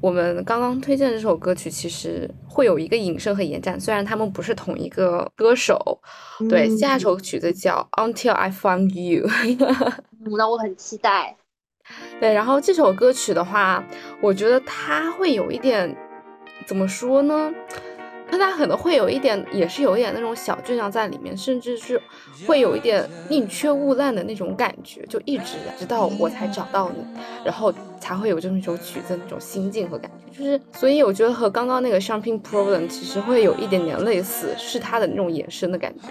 [0.01, 6.01] 我们刚刚推荐这首歌曲其实会有一个引申和延展，虽然他们不是同一个歌手。
[6.49, 9.29] 对，下一首曲子叫《Until I Found You》。
[10.25, 11.37] 嗯，那我很期待。
[12.19, 13.85] 对，然后这首歌曲的话，
[14.23, 15.95] 我觉得它会有一点，
[16.65, 17.53] 怎么说呢？
[18.31, 22.01] 它它可能会有一点，也是有一点那种小倔强在里面，甚至是
[22.47, 27.05] 会有一点宁缺毋滥的那种感觉，就一直直到我才找到你，
[27.45, 30.39] 然后才会有这么一首曲子那种心境和感觉。
[30.39, 36.09] 就是，所以我觉得和刚刚那个《Champagne Problem》其实会有一点点类似，是它的那种延伸的感觉。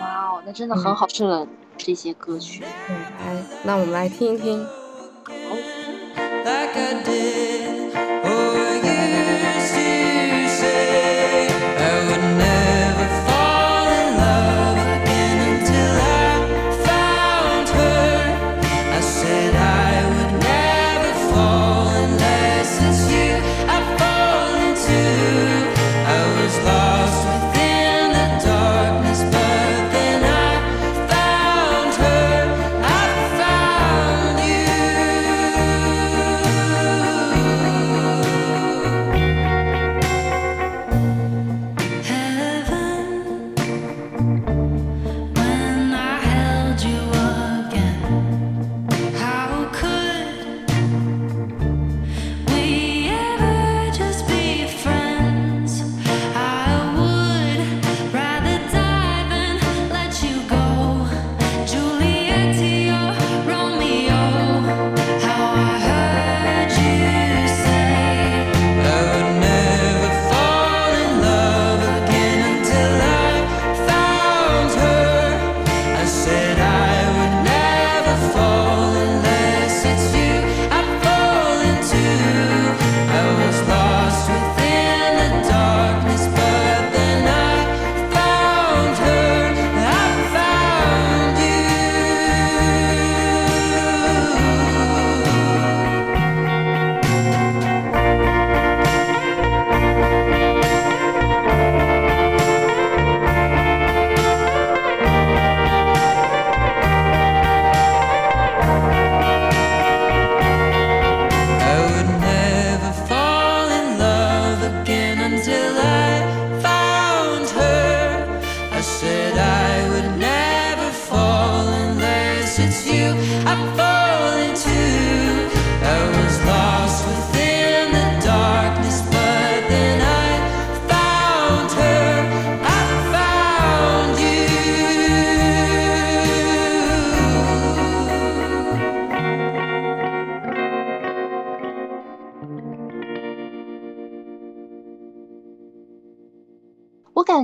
[0.00, 1.46] 哇哦，那真的很好适合
[1.76, 2.62] 这些歌曲。
[2.86, 4.64] 对，来，那我们来听一听。
[4.64, 5.56] 好。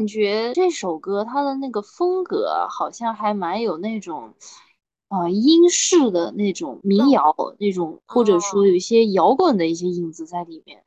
[0.03, 4.35] 感觉这首歌它的那个风格好像还蛮有那种，
[5.07, 10.85] 呃，英式的那种民谣那种，或者说有一些摇滚的一些影子在里面。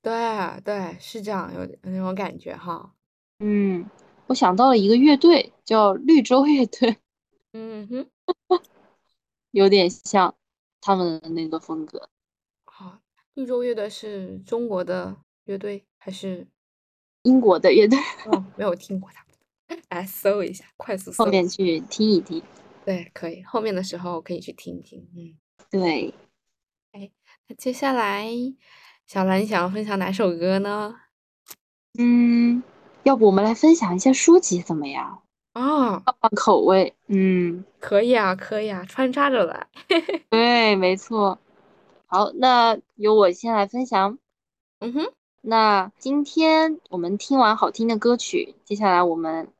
[0.00, 2.94] 对啊对，是这样，有有那种感觉哈。
[3.40, 3.90] 嗯，
[4.28, 6.96] 我想到了一个乐队，叫绿洲乐队，
[7.52, 8.08] 嗯哼，
[9.50, 10.34] 有点像
[10.80, 12.08] 他们的那个风格。
[12.64, 13.00] 好，
[13.34, 16.46] 绿洲乐队是中国的乐队还是？
[17.26, 17.98] 英国的乐队，
[18.30, 19.24] 哦，没有听过他
[19.68, 21.30] 们， 来搜一下，快速搜后。
[21.30, 22.42] 面去听一听。
[22.84, 25.06] 对，可以，后面的时候可以去听一听。
[25.16, 25.34] 嗯，
[25.70, 26.14] 对，
[26.92, 27.10] 哎
[27.48, 28.28] 那接下来，
[29.06, 30.94] 小兰，你想要分享哪首歌呢？
[31.98, 32.62] 嗯，
[33.02, 35.22] 要不我们来分享一下书籍怎么样？
[35.52, 36.94] 啊，换换口味。
[37.08, 39.66] 嗯，可以啊，可以啊，穿插着来。
[40.30, 41.40] 对，没错。
[42.06, 44.18] 好，那由我先来分享。
[44.78, 45.12] 嗯哼，
[45.48, 49.52] 那今天我们听完好听的歌曲，接下来我们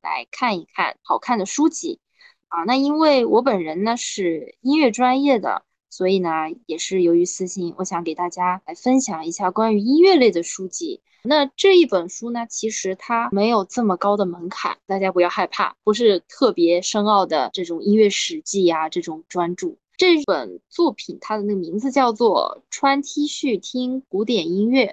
[0.00, 2.00] 来看一看好看的书籍
[2.48, 2.64] 啊。
[2.64, 6.30] 那因为我本人呢是音乐专业的，所以呢
[6.64, 11.02] 也是由于私心，我想给大家来分享一下关于音乐类的书籍。
[11.24, 19.76] 那这一本书呢，其实它没有这么高的门槛，大家不要害怕，不是特别深奥的这种音乐史记呀、这种专著。
[19.98, 24.86] 这本作品它的那个名字叫做《穿 T 恤听古典音乐》。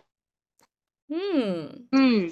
[1.07, 2.31] 嗯，嗯，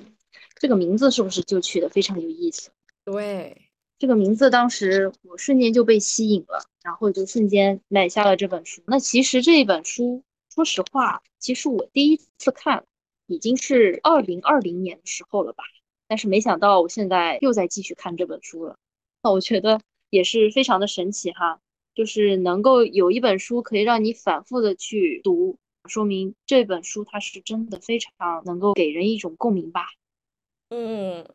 [0.56, 2.72] 这个名字是不是就取得非常有意思？
[3.06, 3.70] 对，
[4.00, 8.82] 这个名字当时我瞬间就被吸引了，然后就瞬间买下了这本书。
[8.88, 12.86] 那其实这一本书，说实话，其实我第一次看
[13.28, 15.64] 已经是二零二零年的时候了吧，
[16.08, 18.78] 但是没想到我现在又在继续看这本书了。
[19.22, 21.60] 那我觉得也是非常的神奇哈，
[21.94, 25.58] 就是能够有一本书可以让你反复的去读，
[25.88, 29.88] 说明这本书它是真的非常能够给人一种共鸣吧。
[30.70, 31.28] 嗯，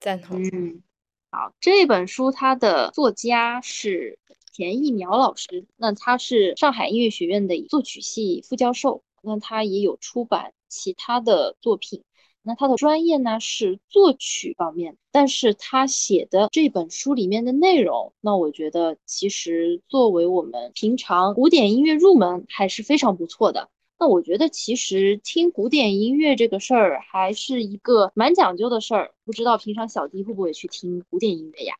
[0.00, 0.42] 赞同。
[0.42, 0.82] 嗯，
[1.30, 4.18] 好，这本书它的作家是
[4.52, 12.02] 田一苗老师，那他是上海音乐学院的作曲系副教授，那他也有出版其他的作品。
[12.42, 23.70] 那他的专业呢是作曲方面，但是他写的这本书里面的内容，那我觉得其实作为我们平常古典音乐入门还是非常不错的。
[24.02, 31.76] 那我觉得其实听古典音乐这个事儿还是一个蛮讲究的事儿，不知道平常小弟会不会去听古典音乐呀？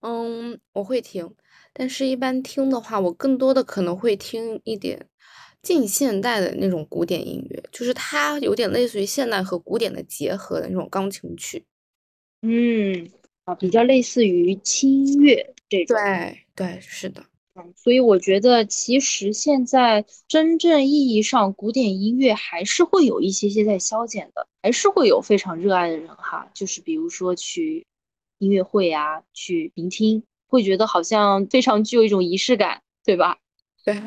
[0.00, 1.34] 嗯，我会听，
[1.74, 5.06] 但是一般听的话，我更多的可能会听一点
[5.60, 11.66] 近现代的那种古典音乐，就是它有点类似于现代和古典的结合的那种钢琴曲。
[12.40, 13.10] 嗯，
[13.44, 15.94] 啊，比较类似于轻乐这种。
[15.98, 17.22] 对对，是的。
[17.54, 27.86] 嗯，所以我觉得其实现在真正意义上古典音乐还是会有一些些在消减的，还是会有非常热爱的人哈，就是比如说去
[28.38, 33.38] 音乐会啊，去聆听，会觉得好像非常具有一种仪式感，对吧？
[33.84, 34.00] 对，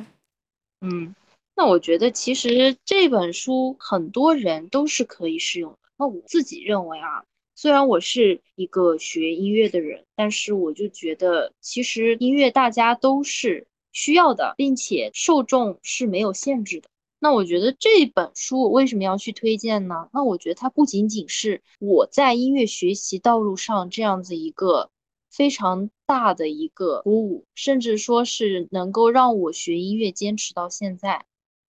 [0.81, 1.13] 嗯，
[1.55, 5.77] 那我觉得其实这本书很多人都是可以适用的。
[5.97, 7.23] 那我自己认为啊，
[7.55, 16.89] 虽然我是一个学音乐的人，但是我就觉得其实音乐大家都是需要的，并且受众是没有限制的。
[17.17, 20.09] 那我觉得这本书我为什么要去推荐呢？
[20.11, 24.91] 那我觉得它不仅仅是我在音乐学习道路上这样子一个
[25.31, 31.25] 非常大的一个鼓舞，甚至说是能够让我学音乐坚持到现在。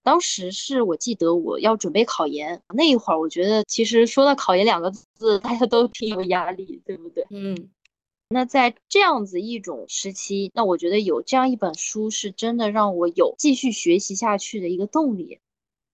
[0.07, 7.27] 当时是我记得我要准备考研那一会儿，我觉得其实说到考研两个字，大家都挺有压力，对不对？
[7.31, 7.69] 嗯
[8.29, 15.41] 那在这样子一种时期，那我觉得有这样一本书是真的让我有继续学习下去的一个动力。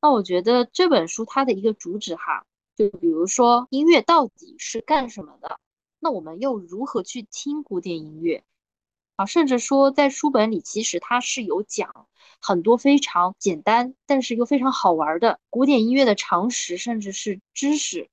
[0.03, 2.45] 那我觉得这本书它的一个主旨哈，
[2.77, 5.59] 就比如说音乐到底是干什么的？
[6.01, 8.45] 那我们又如何去听古典音乐？
[9.27, 12.07] 甚至说在书本里其实它是有讲
[12.41, 18.09] 很多非常简单，但是又非常好玩的古典音乐的常识，甚至是知识。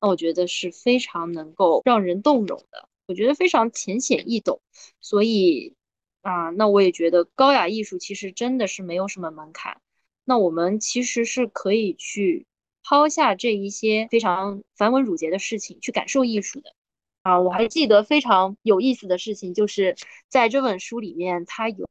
[0.00, 2.88] 那我觉得是非常能够让人动容的。
[3.06, 4.60] 我觉得非常浅显易懂，
[5.00, 5.74] 所以
[6.22, 9.80] 啊，那我也觉得高雅艺术其实真的是没有什么门槛。
[10.24, 12.46] 那我们其实是可以去
[12.84, 16.74] 抛下这一些非常繁文缛节的事情，去感受艺术的。
[17.22, 19.96] 啊，我还记得非常有意思的事情，就是
[20.28, 21.86] 在这本书里面，它有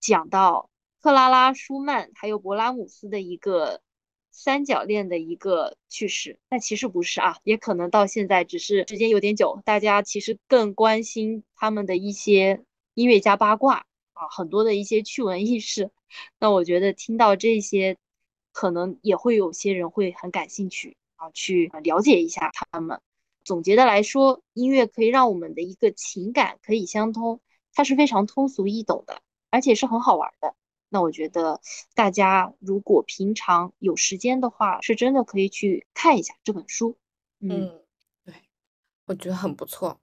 [0.00, 0.70] 讲到
[1.00, 3.80] 克拉拉、舒曼还有勃拉姆斯的一个
[4.32, 6.38] 三角恋的一个趣事。
[6.48, 12.64] 但其实不是啊，也可能到现在只是时间有点久，大家其实更关心他们的一些
[12.94, 15.90] 音乐家八卦啊，很多的一些趣闻轶事。
[16.40, 17.96] 那我觉得听到这些，
[18.52, 23.00] 可能也会有些人会很感兴趣啊，去了解一下他们。
[23.44, 27.40] 总结的来说，音乐可以让我们的一个情感可以相通，
[27.74, 29.20] 它是非常通俗易懂的，
[29.50, 30.54] 而且是很好玩的。
[30.88, 31.60] 那我觉得
[31.94, 36.96] 大家如果平常有时间的话，是真的可以去看一下这本书。
[37.40, 37.80] 嗯嗯，
[38.24, 38.34] 对，
[39.06, 39.98] 我觉得很不错。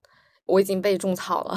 [0.46, 1.56] 我已经被种草了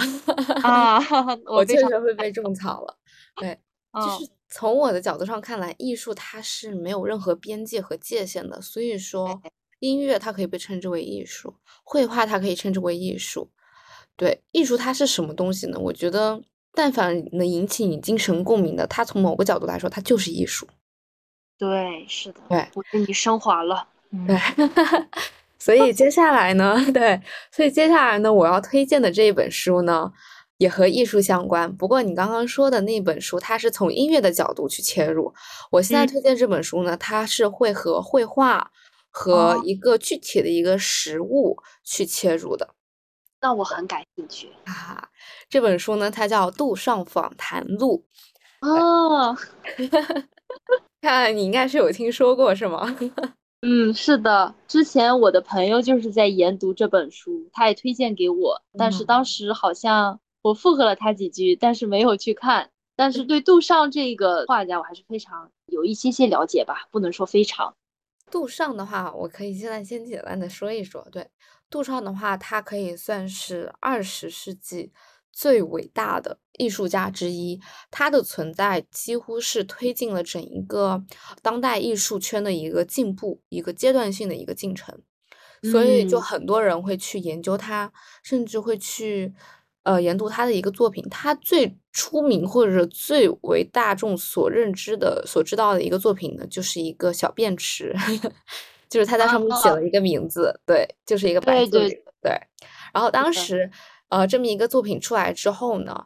[0.63, 0.99] 啊，
[1.47, 2.99] 我确实会被种草了。
[3.37, 3.59] 对，
[3.95, 9.41] 就嗯是从我的角度上看来，艺术它是没有任何边界和界限的，所以说
[9.83, 13.51] 音乐它可以被称之为艺术，绘画它可以称之为艺术。
[14.15, 15.77] 对，艺术它是什么东西呢？
[15.77, 16.41] 我觉得，
[16.73, 20.69] 但凡能引起你精神共鸣的，它从某个角度来说，它就是艺术。
[21.59, 23.89] 对，是的，对我被你升华了。
[24.13, 24.39] 嗯对，
[25.59, 30.13] 所以接下来呢， 对，所以接下来呢，我要推荐的这一本书呢，
[30.59, 31.75] 也和艺术相关。
[31.77, 35.35] 不过你刚刚说的那本书，它是从音乐的角度去切入。
[35.73, 38.71] 我现在嗯推荐这本书呢，它是会和绘画
[39.13, 42.75] 和哦一个具体的一个实物去切入的
[43.41, 45.09] 那我很感兴趣啊。
[45.49, 48.05] 这本书呢，它叫《杜尚访谈录
[48.61, 49.37] 哦。》，
[51.03, 52.97] 看来你应该是有听说过是吗？
[53.63, 62.71] 嗯，是的，之前我的朋友就是在研读这本书，他也推荐给我，但是嗯当时好像我附和了他几句，但是没有去看。
[62.95, 67.75] 但是对杜尚这个画家，我还是非常有一些些了解吧，不能说非常。
[68.33, 71.07] 杜尚的话，我可以现在先简单的说一说。
[71.13, 71.29] 对，
[71.69, 74.91] 杜尚的话，他可以算是二十世纪
[75.31, 77.61] 最伟大的艺术家之一。
[77.91, 81.05] 他的存在几乎是推进了整一个
[81.43, 84.99] 当代艺术圈的一个进步，一个阶段性的一个进程。
[85.71, 87.93] 所以就嗯很多人会去研究他，
[88.23, 89.35] 甚至会去
[89.83, 97.95] 呃研读他的一个作品，他最出名或者是最为大众所认知的、所知道的一个作品呢，就是一个小便池，
[98.89, 102.33] 就是他在上面写了一个名字，对，就是一个白对对字对。
[102.93, 103.71] 然后当时，
[104.09, 106.05] 呃，这么一个作品出来之后呢，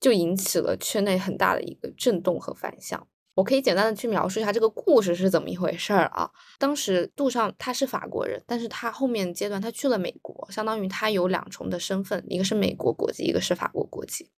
[0.00, 3.06] 就引起了圈内很大的一个震动和反响。
[3.36, 6.28] 我可以简单的去描述一下这个故事是怎么一回事儿啊。
[6.58, 14.30] 当时杜尚他是法国人，但是他后面阶段他去了美国，相当于他有两重的身份，一个是美国国籍，一个是法国国籍。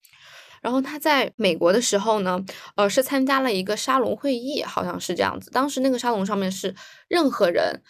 [0.61, 2.45] 然后他在美国的时候呢，
[2.75, 5.49] 呃，是参加了一个沙龙会议，好像是这样子。
[5.53, 6.75] 当时那个沙龙上面是
[7.07, 7.81] 任何人，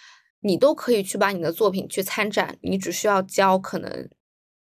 [0.42, 4.10] 你都可以去把你的作品去参展，你只需要交可能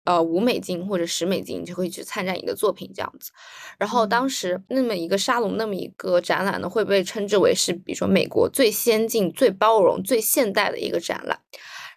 [0.07, 3.31] 呃五美金或者十美金，你就可以去参展你的作品这样子。
[3.77, 11.41] 然后当时那么一个沙龙，那么一个展览呢，会被称之为是比如说美国最先进、最包容、最现代的一个展览。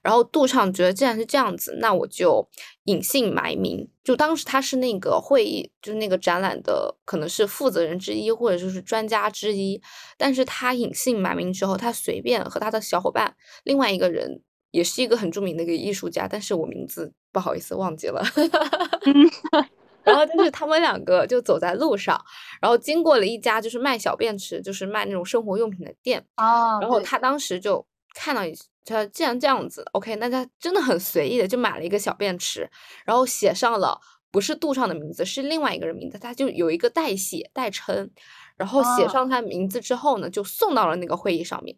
[0.02, 2.48] 然后杜畅觉得既然是这样子，那我就
[2.84, 3.86] 隐姓埋名。
[4.02, 9.82] 就当时他是那个会议，就是那个展览的可能是负责人之一，或者就是专家之一。
[10.16, 14.40] 但是他隐姓埋名之后，他随便和他的小伙伴，另外一个人
[14.70, 18.22] 也是一个很著名的一个艺术家，但是我名字不好意思忘记了。
[20.02, 22.18] 然后就是他们两个就走在路上，
[22.60, 26.24] 然后经过了一家就是卖小便池，就是卖那种生活用品的店。
[26.36, 32.68] 啊，对然后他当时就看到一，他既然这样子，OK，那他真的很随意的就买了一个小便池，
[33.04, 38.10] 然后写上了不是杜尚的名字，是另外一个人名字，他就有一个代写代称，
[38.56, 41.76] 然后写啊上他名字之后呢，就送到了那个会议上面。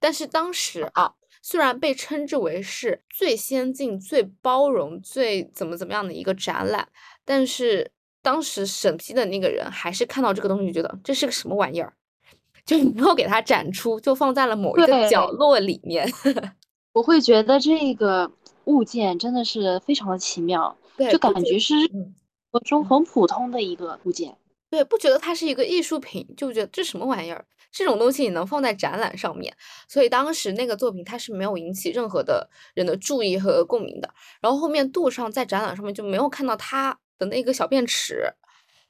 [0.00, 1.12] 但是当时啊，
[1.42, 6.88] 虽然被称之为是最先进、最包容、最怎么怎么样的一个展览，
[7.24, 7.90] 但是
[8.22, 11.92] 当时审批的那个人还是看到这个东西，觉得这是个什么玩意儿，
[12.66, 16.10] 就没有给它展出，就放在了某一个角落里面。
[16.92, 18.30] 我会觉得这个
[18.64, 22.14] 物件真的是非常的奇妙，对，就感觉是嗯
[22.50, 24.36] 和中很普通的一个物件。
[24.70, 27.46] 对，不觉得它是一个艺术品，就觉得这什么玩意儿？
[27.70, 29.54] 这种东西你能放在展览上面，
[29.88, 34.12] 所以当时那个作品它是没有引起任何的人的注意和共鸣的。
[34.40, 38.34] 然后后面杜尚在展览上面就没有看到他的那个小便池，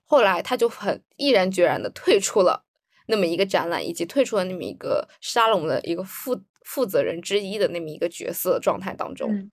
[0.05, 2.65] 后来他就很毅然决然的退出了
[3.07, 9.31] 那么一个展览，以及退出了那么一个沙龙的一个负负责人之一的那么一个角色状态当中。
[9.33, 9.51] 嗯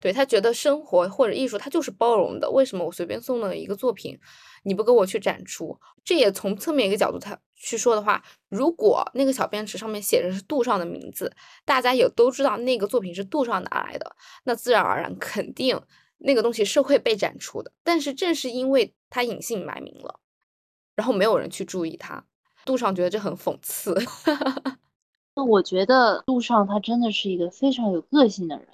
[0.00, 2.48] 对他觉得生活或者艺术，它就是包容的。
[2.48, 4.16] 为什么我随便送了一个作品，
[4.62, 5.76] 你不给我去展出？
[6.04, 15.80] 这也从侧面一个角度他去说的话，如果那个小便池上面写着是杜尚的名字，大家也都知道那个作品是杜尚拿来的，那自然而然肯定
[16.18, 17.72] 那个东西是会被展出的。
[17.82, 20.20] 但是正是因为他隐姓埋名了，
[20.94, 22.24] 然后没有人去注意他，
[22.64, 23.94] 杜尚觉得这很讽刺。
[25.34, 28.68] 那我觉得杜尚他真的是一个非常有个性的人。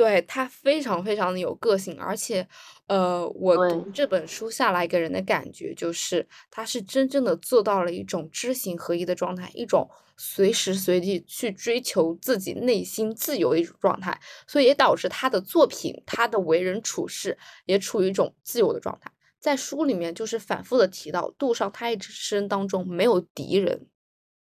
[0.00, 2.48] 对，他非常非常的有个性，而且，
[2.86, 9.86] 呃，我读这本书下来给人的感觉就是，他是真正的做到了一种知行合一的状态，一种
[10.16, 17.36] 随时随地去追求自己内心自由的一种状态，所以也导致他的作品，他的为人处事
[17.66, 19.12] 也处于一种自由的状态。
[19.38, 23.86] 在书里面就是反复的提到，杜尚他一生当中没有敌人，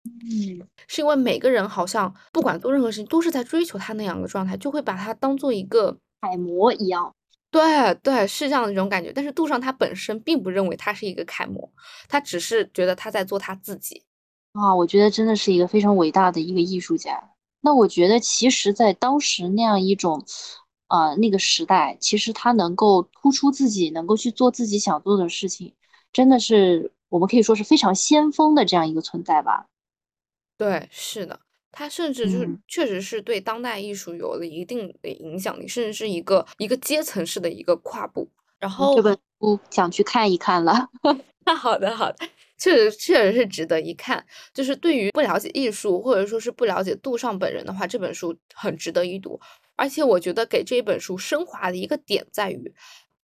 [0.06, 7.14] 嗯，是因为每个人好像不管做任何事情都是在追求他那样的状态，就会把他当做一个楷模一样。
[7.50, 9.12] 对对，是这样的一种感觉。
[9.14, 11.72] 但是杜尚他本身并不认为他是一个楷模，
[12.08, 14.04] 他只是觉得他在做他自己。
[14.54, 17.32] 啊，我觉得真的是一个非常伟大的一个艺术家。
[17.62, 20.24] 那我觉得，其实，在当时那样一种，
[20.90, 25.74] 呃，那个时代，其实他能够突出自己，能够去做自己想做的事情，
[26.14, 29.66] 真的是我们可以说是非常先锋的这样一个存在吧。
[30.58, 31.38] 对，是的，
[31.72, 38.30] 他甚至就是嗯确实是对当代艺术有了一定的影响力，甚至是一个一个阶层式的一个跨步。
[38.58, 40.88] 然后这本书想去看一看了。
[41.46, 42.26] 那 好的，好的，
[42.58, 44.26] 确实确实是值得一看。
[44.54, 49.38] 就是对于不了解艺术，或者说是不了解杜尚本人的话，这本书很值得一读。
[49.76, 52.74] 而且我觉得给这一本书升华的一个点在于，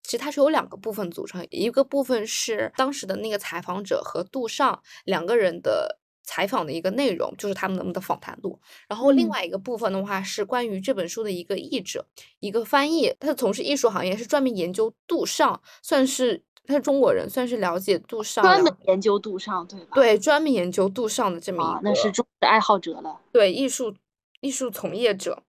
[0.02, 5.99] 其实它是由两个部分组成，一个部分是当时的那个采访者和杜尚两个人的。
[6.30, 12.06] 采访的一个内容就是他们的访谈录，然后另嗯外一个部分的话是关于这本书的一个译者，
[12.38, 19.88] 一个翻译，他从事艺术行业，是专门研究杜尚，算是他是中国人，算是了解杜尚，专门研究杜尚，对吧？
[19.92, 23.20] 对专门研究杜尚的这么一啊个，，那是中国的爱好者了。
[23.32, 23.92] 对艺术
[24.40, 25.42] 艺术从业者，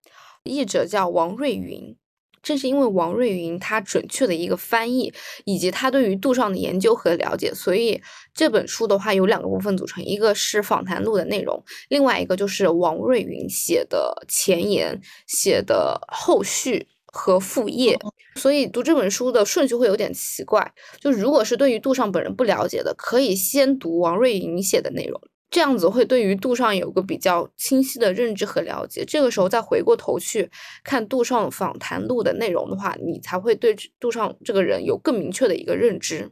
[0.45, 1.95] 译者叫王瑞云。
[2.41, 5.13] 正是因为王瑞云他准确的一个翻译，
[5.45, 8.01] 以及他对于杜尚的研究和了解，所以
[8.33, 17.99] 这本书的话有两个部分组成，一个是访谈录的内容，另外一个就是王瑞云写的前言、写的后续和副业，
[18.35, 20.73] 所以读这本书的顺序会有点奇怪。
[20.99, 29.03] 就如果是对于杜尚本人不了解的，可以先读王瑞云写的内容，这样子会对于杜尚有个比较清晰的认知和了解。
[29.05, 30.49] 这个时候再回过头去
[30.83, 36.31] 看杜尚访谈录的内容的话，你才会对杜尚这个人有更明确的一个认知。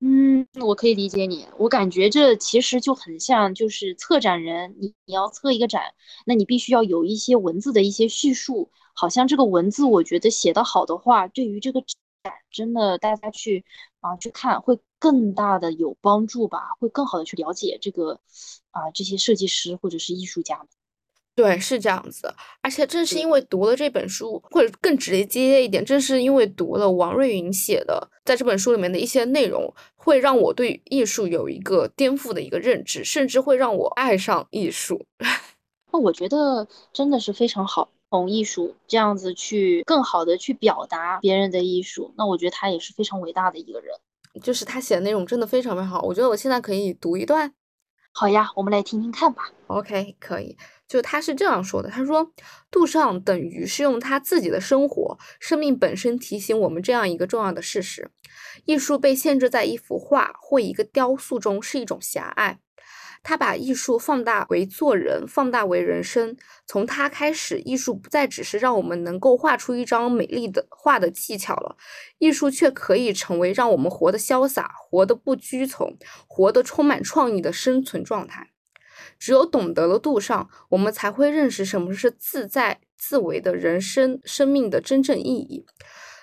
[0.00, 1.46] 嗯，我可以理解你。
[1.58, 5.82] 我感觉这其实就很像，就是策展人，你你要策一个展，
[6.24, 8.70] 那你必须要有一些文字的一些叙述。
[8.94, 13.64] 好像这个文字，我觉得写得好的话，对于这个展真的大家去
[14.00, 18.20] 啊去看，会更大的有帮助吧，会更好的去了解这个
[18.70, 20.66] 啊这些设计师或者是艺术家们。
[21.34, 22.34] 对，是这样子。
[22.62, 35.06] 而且正是因为读了这本书，或者更直接一点，正是因为读了王瑞云写的在这本书里面的一些内容，会让我对艺术有一个颠覆的一个认知，甚至会让我爱上艺术。
[35.92, 43.94] 那我觉得真的是非常好，从艺术这样子去更好的去表达别人的艺术，那我觉得他也是非常伟大的一个人。
[44.42, 47.52] 就是他写的内容真的非常非常好，我觉得我现在可以读一段。
[48.12, 49.50] 好呀，我们来听听看吧。
[49.66, 50.56] OK，可以。
[50.88, 52.32] 就他是这样说的，他说
[52.70, 58.10] 杜尚等于是用他自己的生活、生命本身提醒我们这样一个重要的事实：
[58.64, 62.58] 艺术被限制在一幅画或一个雕塑中是一种狭隘。
[63.28, 66.34] 他把艺术放大为做人，放大为人生。
[66.66, 71.76] 从他开始，艺术不再只是让我们能够画出一张美丽的画的技巧了，
[72.16, 78.48] 艺术却可以成为让我们活得潇洒、活得不拘从、活得充满创意的生存状态。
[79.18, 85.66] 只有懂得了杜尚，我们才会认识什么是自在自为的人生生命的真正意义。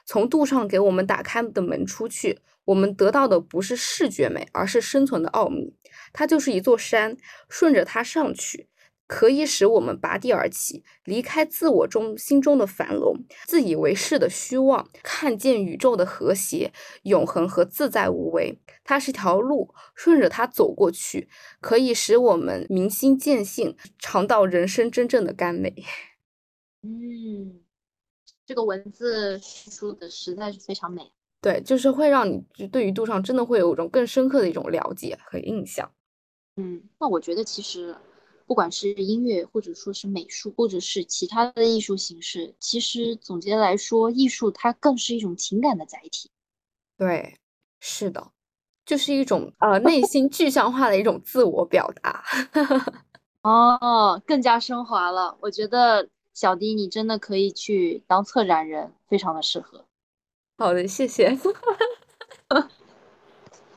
[0.05, 5.75] 从杜尚给我们打开的门出去，我们得到的不是视觉美，而是生存的奥秘。
[6.13, 7.17] 它就是一座山，
[7.49, 8.67] 顺着它上去，
[9.07, 16.71] 可以使我们拔地而起，离开自我中心中的繁荣、自以为是的虚妄，看见宇宙的和谐、
[17.03, 18.59] 永恒和自在无为。
[18.83, 21.27] 它是条路，顺着它走过去，
[21.59, 25.73] 可以使我们明心见性，尝到人生真正的甘美。
[26.83, 27.64] 嗯，
[28.45, 31.11] 这个文字叙述的实在是非常美。
[31.41, 35.91] 对，就是会让你就对于杜尚真的会有一种更深刻的一种了解和印象。
[36.57, 37.95] 嗯，那我觉得其实
[38.47, 46.31] 不管是音乐，或者说是美术，或者是其他的艺术形式，其实总结来说，艺术它更是一种情感的载体。
[46.97, 47.37] 对，
[47.79, 48.31] 是的，
[48.85, 52.23] 就是一种呃内心具象化的一种自我表达。
[53.43, 55.37] 哦，更加升华了。
[55.41, 59.85] 我觉得小迪你真的可以去当策展人，非常的适合。
[60.57, 61.29] 好的，谢谢。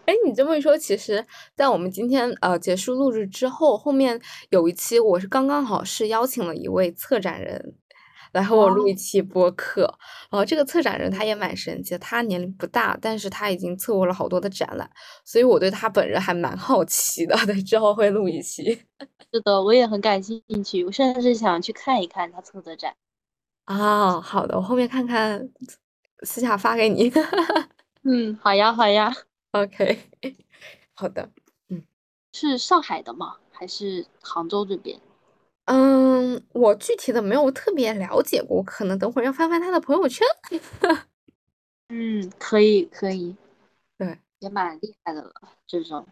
[0.04, 1.24] 哎，你这么一说，其实，
[1.54, 4.20] 在我们今天呃结束录制之后，后面
[4.50, 7.76] 有一期我是刚刚好是邀请了一位策展人
[8.32, 9.98] 来和我录一期播客。
[10.30, 14.90] 呃，这个策展人他也蛮神奇的，他年龄不大，但是他已经策划了好多的展览，
[15.24, 17.36] 所以我对他本人还蛮好奇的。
[17.46, 18.64] 对，之后会录一期。
[19.32, 22.94] 是的，我也很感兴趣，我甚至想去看一看他策的展。
[23.66, 25.48] 啊，好的，我后面看看，
[26.22, 27.12] 私下发给你。
[28.04, 29.12] 嗯，好呀，好呀。
[29.52, 29.98] OK，
[30.94, 31.30] 好的。
[31.68, 31.82] 嗯
[32.32, 33.36] 是上海的吗？
[33.50, 35.00] 还是杭州这边？
[35.68, 40.26] 嗯，我具体的没有特别了解过，我可能等会儿要翻翻他的朋友圈。
[41.90, 43.36] 嗯，可以，可以。
[43.98, 45.32] 对，也蛮厉害的了，
[45.66, 46.06] 这种。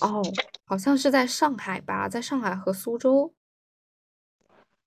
[0.00, 0.22] 哦，
[0.64, 3.32] 好像是在上海吧，在上海和苏州。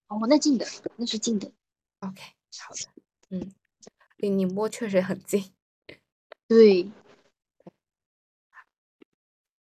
[0.09, 0.65] 哦，那近的，
[0.97, 1.51] 那是近的。
[1.99, 2.21] OK，
[2.59, 3.01] 好的。
[3.30, 3.53] 嗯，
[4.17, 5.51] 离宁波确实很近。
[6.47, 6.91] 对。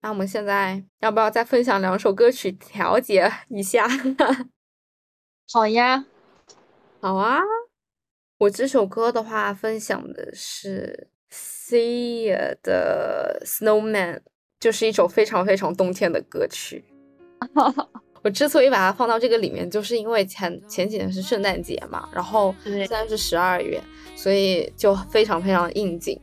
[0.03, 3.87] 那我们现在要不要再分享两首歌曲调节一下？
[5.49, 6.05] 好呀，
[6.99, 7.39] 好啊。
[8.39, 14.15] 我这首歌的话，分享的是 Sia 的《Snowman》，
[14.59, 16.83] 就是一首非常非常冬天的歌曲。
[18.23, 23.81] 我之所以把它放到这个里面，就是因为前前几天是圣诞节嘛，然后现在是十二月，
[24.17, 26.19] 所以就非常非常应景。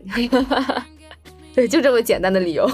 [1.55, 2.69] 对，就这么简单的理由。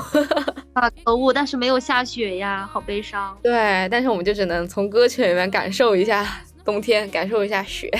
[0.76, 1.32] 啊，可恶！
[1.32, 3.36] 但是没有下雪呀，好悲伤。
[3.42, 7.90] 对，但是我们就只能从歌曲里面感受一下冬天，感受一下雪。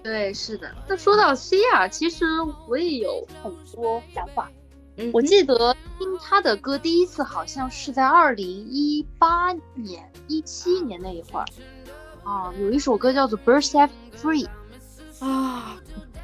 [0.00, 0.72] 对，是的。
[0.88, 2.24] 那说到西亚，其实
[2.68, 4.48] 我也有很多想法。
[4.96, 11.46] 嗯，我记得听他的歌第一次好像是在二零一八年、一七年那一会儿。
[12.22, 14.46] 啊，有一首歌叫做《Birds Set Free》。
[15.26, 15.76] 啊，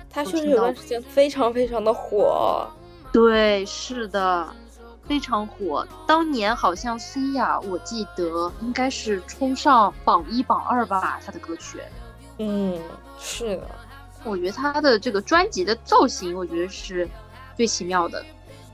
[0.08, 2.68] 他确实有段时间非常非常的火。
[3.12, 4.54] 对，是的，
[5.08, 5.86] 非常火。
[6.06, 11.80] 当年好像 C 呀，我记得应该是冲上榜一、榜二吧，他的歌曲。
[12.38, 12.78] 嗯，
[13.18, 13.68] 是的，
[14.22, 17.08] 我觉得他的这个专辑的造型，我觉得是
[17.56, 18.24] 最奇妙的。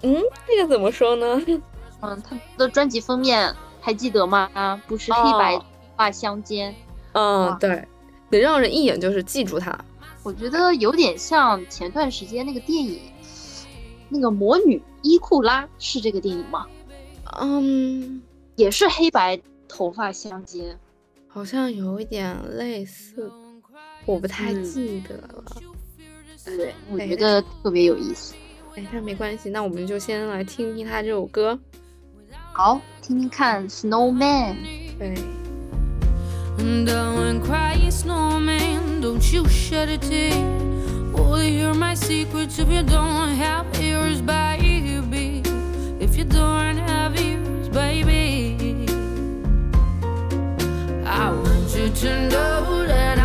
[0.02, 1.40] 嗯，这个怎么说呢？
[2.02, 4.50] 嗯，他的专辑封面还记得吗？
[4.86, 5.64] 不是黑白哦
[5.96, 6.74] 画相间，
[7.12, 7.86] 嗯啊，对，
[8.28, 9.74] 能让人一眼就是记住他。
[10.22, 13.00] 我觉得有点像前段时间那个电影，
[14.14, 16.66] 那个魔女伊库拉是这个电影吗？
[17.40, 18.22] 嗯，
[18.54, 20.78] 也是黑白头发相间。
[21.26, 23.28] 好像有一点类似，
[24.06, 25.44] 我不太嗯记得了。
[26.44, 28.34] 对，我哎觉得特别有意思。
[28.76, 31.58] 哎，那没关系，那我们就先来听听他这首歌。
[32.52, 34.54] 好，听听看《Snowman》。
[34.96, 35.14] 对
[36.56, 40.32] don't cry, snowman, don't you shed a tear.
[41.16, 45.42] Oh, hear my secrets if you don't have ears, baby.
[46.00, 48.86] If you don't have ears, baby.
[51.06, 53.23] I want you to know that I'm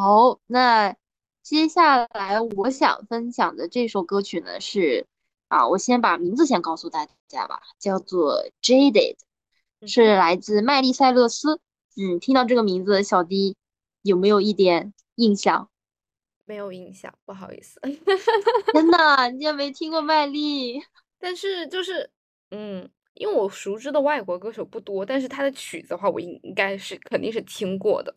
[0.00, 0.96] 好，那
[1.42, 5.06] 接下来我想分享的这首歌曲呢是
[5.48, 9.16] 啊，我先把名字先告诉大家吧，叫做《Jaded》，
[9.86, 11.60] 是来自麦丽塞勒斯。
[11.98, 13.58] 嗯，听到这个名字，小迪
[14.00, 15.68] 有没有一点印象？
[16.46, 17.78] 没有印象，不好意思。
[18.72, 20.80] 真的， 你竟然没听过麦莉？
[21.20, 22.08] 但是就是，
[22.52, 28.16] 嗯，因为我熟知的外国歌手不多，但是他的曲子的话，我应应该是肯定是听过的。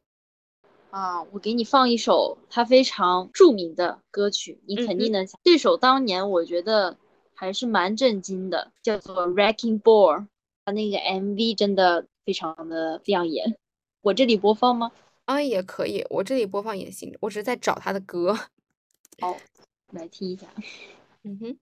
[0.94, 5.40] 啊，我给你放一首他非常著名的歌曲，你肯定能想。
[5.44, 6.96] 这首当年我觉得
[7.34, 10.20] 还是蛮震惊的，叫做《Wrecking Ball》，
[10.64, 13.58] 他那个 MV 真的非常的亮眼。
[14.04, 14.92] 我这里播放吗？
[15.26, 18.38] 啊，也可以，我这里播放也行，我只是在找他的歌。
[19.20, 19.36] 好，
[19.94, 20.46] 来听一下。
[21.24, 21.58] 嗯哼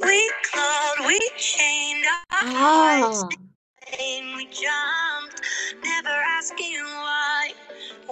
[0.00, 0.16] ，We
[0.48, 3.28] clawed, we chained our 啊
[3.94, 5.40] hearts, and we jumped,
[5.82, 7.52] never asking why.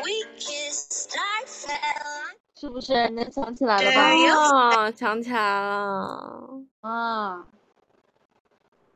[0.04, 2.36] We kissed, I fell.
[2.60, 4.10] 是不是能想起来了吧？
[4.10, 7.46] 对啊，想起来了，啊，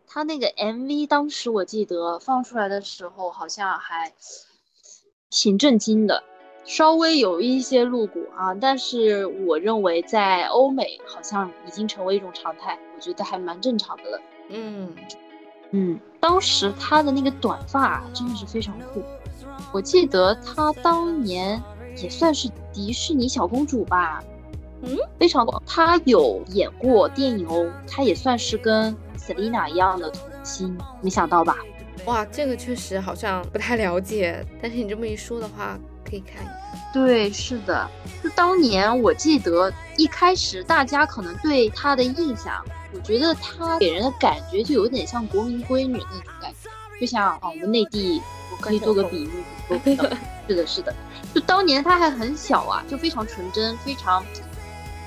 [0.07, 4.13] 他那个 MV 当时我记得放出来的时候，好像还
[5.31, 6.23] 挺震惊的，
[6.65, 14.21] 稍微有一些露骨啊，但是我认为在欧美好像已经成为一种常态，我觉得还蛮正常的了。
[14.49, 14.95] 嗯，
[15.73, 19.03] 嗯，当时他的那个短发真的是非常酷，
[19.73, 21.63] 我记得他当年
[21.97, 24.23] 也算是迪士尼小公主吧，
[24.83, 31.57] 嗯，非常，她有演过电影哦，她也算是跟 Selina 一样的童星，没想到吧？
[32.05, 35.77] 哇，这个确实好像不太了解，但是你这么一说的话，
[36.09, 36.57] 可以看一看。
[36.93, 37.89] 对，是的，
[38.23, 42.65] 就当年我记得一开始大家可能对她的印象，
[42.97, 49.45] 我觉得她给人的感觉就有点像国民闺女那种感觉，就像啊我们内地，我可以做个比喻，
[50.49, 50.95] 是的，是的，
[51.35, 54.25] 就当年她还很小啊，就非常纯真，非常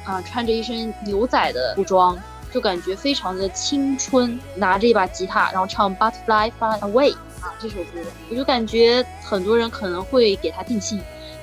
[0.06, 2.18] 啊、穿着一身牛仔的服装，
[2.52, 8.00] 就感觉非常的青春，拿着一把吉他，然后唱《Butterfly Fly Away》啊这首歌，
[8.30, 11.02] 我就感觉很多人可能会给她定性。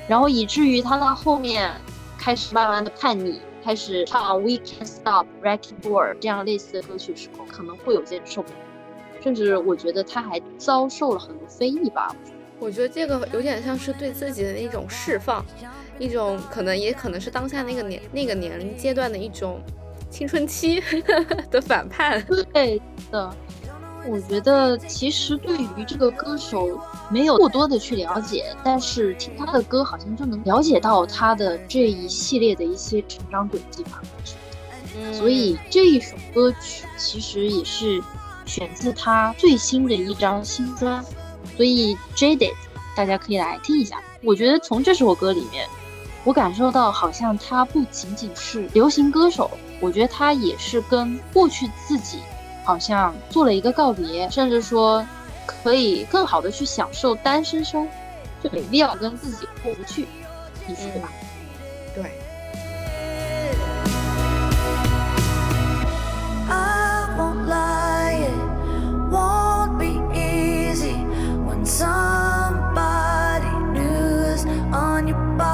[0.08, 1.72] 然后以至于他到后面
[2.16, 8.58] 开始慢慢的叛逆，开始唱《We Can't Stop Wrecking Ball》这样类似的歌曲的时候，可能会有些受不了，
[9.20, 12.14] 甚至我觉得他还遭受了很多非议吧。
[12.60, 15.44] 我觉得这个有点像是对自己的一种释放，
[15.98, 19.60] 一种可能也可能是当下那个年那个年龄阶段的一种
[20.08, 20.80] 青春期
[21.50, 22.24] 的反叛。
[22.52, 22.80] 对
[23.10, 23.34] 的，
[24.08, 26.80] 我觉得其实对于这个歌手
[27.10, 34.00] 没有过多的去了解，但是听他的歌好像就能了解到他的这一系列的一些成长轨迹吧。
[35.12, 38.02] 所以这一首歌曲其实也是
[38.46, 41.04] 选自他最新的一张新专，
[41.56, 42.54] 所以 Jaded
[42.96, 44.00] 大家可以来听一下。
[44.22, 45.66] 我觉得从这首歌里面，
[46.24, 49.50] 我感受到好像他不仅仅是流行歌手，
[49.80, 52.20] 我觉得他也是跟过去自己
[52.66, 55.06] 好像做了一个告别，甚至说
[55.46, 57.90] 可以更好的去享受单身生活，
[58.42, 60.08] 就没必要跟自己过不去，
[60.66, 61.08] 你说对吧？
[61.94, 62.02] 对
[66.48, 68.34] ，I won't lie, it
[69.12, 71.06] won't be easy
[71.46, 75.45] when somebody new's on your body.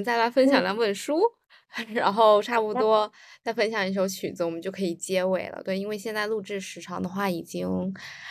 [0.00, 1.20] 们再来分享两本书，
[1.92, 3.10] 然后差不多
[3.42, 5.62] 再分享一首曲子，我们就可以结尾了。
[5.62, 7.68] 对，因为现在录制时长的话，已经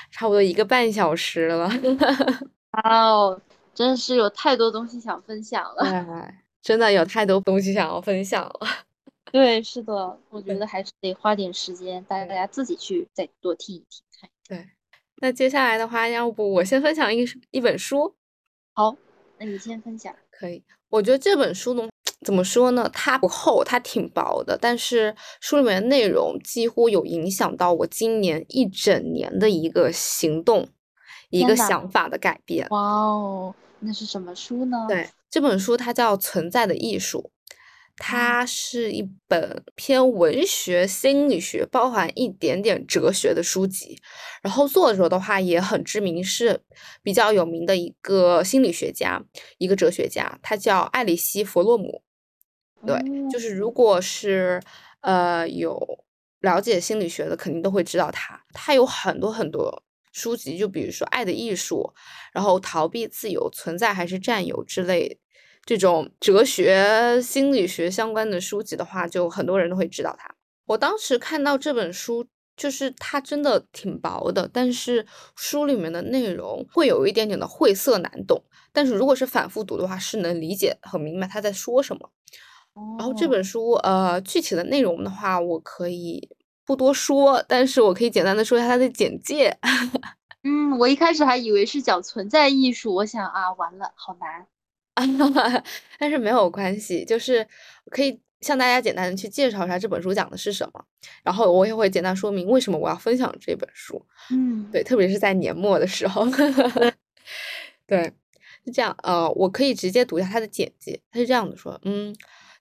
[0.10, 1.70] 差不多一个半小时了。
[2.72, 3.40] 哇 哦，
[3.76, 5.84] 真是有太多东西想分享了。
[5.84, 8.60] 哎，真的有太多东西想要分享了。
[9.32, 14.72] 对，是的，我觉得还是得花点时间，大家自己去再多听一听，看一看。
[15.22, 18.16] 那接下来的话，要不我先分享一一本书，
[18.74, 18.96] 好，
[19.38, 20.16] 那你先分享。
[20.32, 20.64] 可以。
[20.90, 21.88] 我觉得这本书呢，
[22.26, 22.90] 怎么说呢？
[22.91, 30.68] 它不厚，它挺薄的，但是书里面的内容几乎有影响到我今年一整年的一个行动，
[31.30, 32.68] 一个想法的改变。
[32.72, 34.86] 哇哦，那是什么书呢？
[34.88, 37.32] 对，这本书它叫《存在的艺术》，
[38.02, 44.02] 它是一本偏文学、心理学，包含一点点哲学的书籍。
[44.42, 46.62] 然后作者的话也很知名，是
[47.04, 49.22] 比较有名的一个心理学家，
[49.58, 52.02] 一个哲学家，他叫艾里希·弗洛姆。
[52.88, 52.98] 对，
[53.30, 54.62] 就是如果是
[55.02, 55.78] 呃有
[56.40, 58.42] 了解心理学的，肯定都会知道他。
[58.54, 61.94] 他有很多很多书籍，就比如说《爱的艺术》，
[62.32, 65.20] 然后《逃避自由》、《存在还是占有》之类
[65.70, 70.28] 这种哲学、心理学相关的书籍的话，就很多人都会知道它。
[70.66, 72.26] 我当时看到这本书，
[72.58, 75.06] 就是它真的挺薄的，但是
[75.36, 78.44] 书里面的内容会有一点点的晦涩难懂。
[78.74, 82.10] 但是如果是反复读的话，是能理解很明白他在说什么。
[82.98, 86.30] 然后这哦本书，呃，具体的内容的话，我可以
[86.66, 89.56] 不多说，但是我可以简单的说一下它的简介。
[90.44, 94.48] 嗯，我一开始还以为是讲存在艺术，我想啊，完了，好难。
[96.00, 97.46] 但是没有关系，就是
[97.92, 100.86] 可以向大家简单的去介绍一下这本书讲的是什么，
[101.24, 104.06] 然后我也会简单说明为什么我要分享这本书。
[104.32, 106.26] 嗯，对，特别是在年末的时候。
[107.86, 108.14] 对，
[108.66, 108.96] 是这样。
[109.04, 112.16] 呃，我可以直接读一下它的简介，它是这样的说，嗯。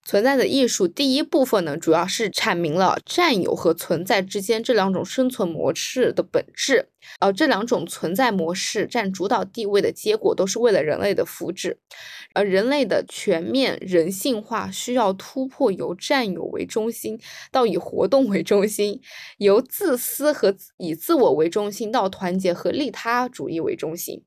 [0.08, 6.88] 存在的艺术第一部分呢，主要是阐明了占有和存在之间这两种生存模式的本质。
[7.20, 11.76] 呃，这两种存在模式占主导地位的结果，都是为了人类的福祉。
[12.32, 17.20] 而人类的全面人性化需要突破由占有为中心
[17.52, 19.02] 到以活动为中心，
[19.36, 24.22] 由自私和以自我为中心到团结和利他主义为中心。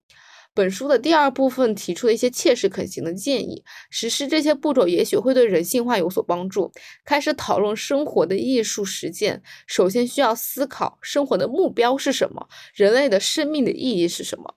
[0.54, 6.72] 本书的第二部分提出了一些切实可行的建议，实施这些步骤也许会对人性化有所帮助。
[7.06, 14.56] 开始讨论生活的艺术实践，首先需要思考生活的目标是什么，人类的生命的意义是什么。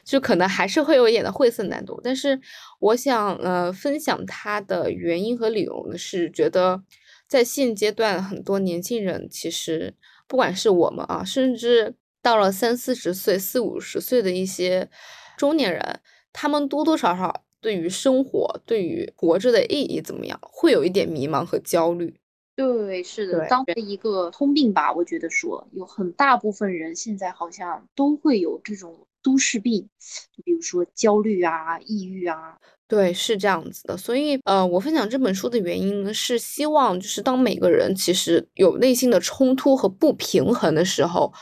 [0.03, 2.41] 就可能还是会有一点的晦涩难度，但是
[2.81, 6.83] 我想呃分享它的原因和理由呢，是觉得
[7.29, 9.95] 在现阶段很多年轻人其实
[10.27, 14.89] 不管是我们啊，甚至到了三四十岁、四五十岁的一些
[15.37, 16.01] 中年人，
[16.33, 22.15] 他们多多少少对于生活、对于活着的意义怎么样，会有一点迷茫和焦虑。
[22.57, 29.89] 对，是的，对当成一个通病吧，我觉得说有很大部分人现在好像都会有这种都市病，
[30.37, 32.59] 就比如说焦虑啊、抑郁啊。
[32.87, 41.33] 对，是这样子的，所以呃，我分享这本书的原因呢，是希望就是当每个人其实有内心的冲突和不平衡的时候，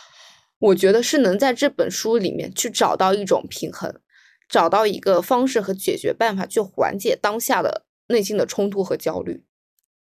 [0.59, 3.95] 我觉得是能在这本书里面去找到一种平衡，
[4.49, 9.45] 找到一个方式和解决办法，去缓解当下的内心的冲突和焦虑。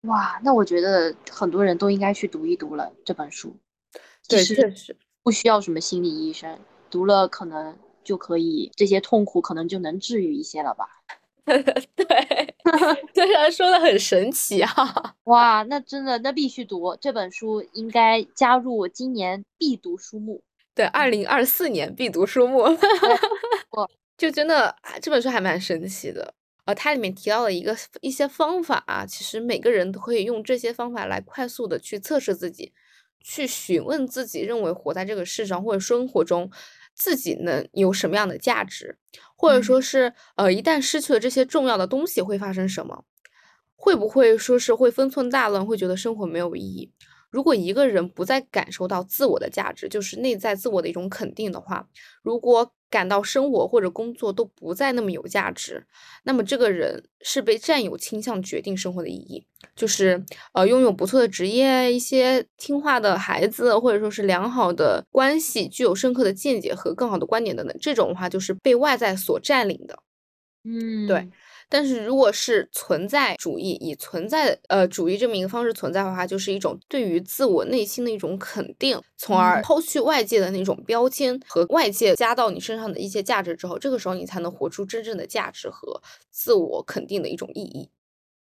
[0.01, 3.55] 哇，那我觉得很多人都应该去读一读了这本书。
[4.27, 6.57] 对，实确实，不需要什么心理医生，
[6.89, 10.87] 读了可能就可以这些痛苦可能就能治愈一些了吧？
[11.95, 12.55] 对，
[13.13, 14.73] 虽然说的很神奇啊。
[15.25, 20.43] 哇，那真的那必须读这本书，应该加入今年必读书目。
[20.73, 22.59] 对，二零二四年必读书目
[23.71, 26.33] 我，就真的啊这本书还蛮神奇的。
[26.65, 32.71] 呃，它里面提到了一个一些方法啊，其实每个人都可以用这些方法来快速的去测试自己，
[33.23, 36.49] 去询问自己认为活在这个世上或者生活中
[37.01, 38.95] 自己能有什么样的价值，
[39.35, 43.05] 或者说是呃一旦失去了这些重要的东西会发生什么，
[43.75, 46.91] 会不会说是会分寸大乱，会觉得生活没有意义。
[47.31, 51.89] 如果一个人不再感受到自我的价值，就是内在自我的一种肯定的话，
[52.21, 55.87] 如果感到生活或者工作都不再那么有价值，
[56.23, 59.43] 那么这个人是被占有倾向决定生活的意义，
[59.75, 60.23] 就是
[60.53, 69.97] 呃拥有不错的职业、一些听话的孩子，或者说是良好的关系、具有深刻的见解和更好的观点等等，这种的话就是被外在所占领的。
[70.63, 71.27] 嗯，对，
[71.71, 87.89] 但是如果是存在主义，以存在呃主义这么一个方式存在的话，就是一种对于自我内心的一种肯定，从而嗯抛去外界的那种标签和外界加到你身上的一些价值之后，这个时候你才能活出真正的价值和自我肯定的一种意义。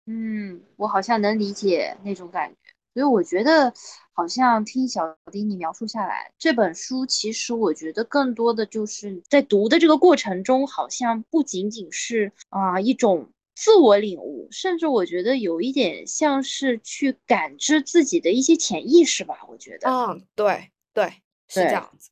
[0.07, 2.57] 嗯，我好像能理解那种感觉，
[2.95, 3.75] 所以我觉得
[4.17, 19.91] 好像听小丁你描述下来，这本书其实我觉得更多的就是在读的这个过程中，好像不仅仅是啊、一种自我领悟，甚至我觉得有一点像是去感知自己的一些潜意识吧，我觉得。
[19.91, 21.09] 嗯，对对，
[21.49, 22.09] 是这样子。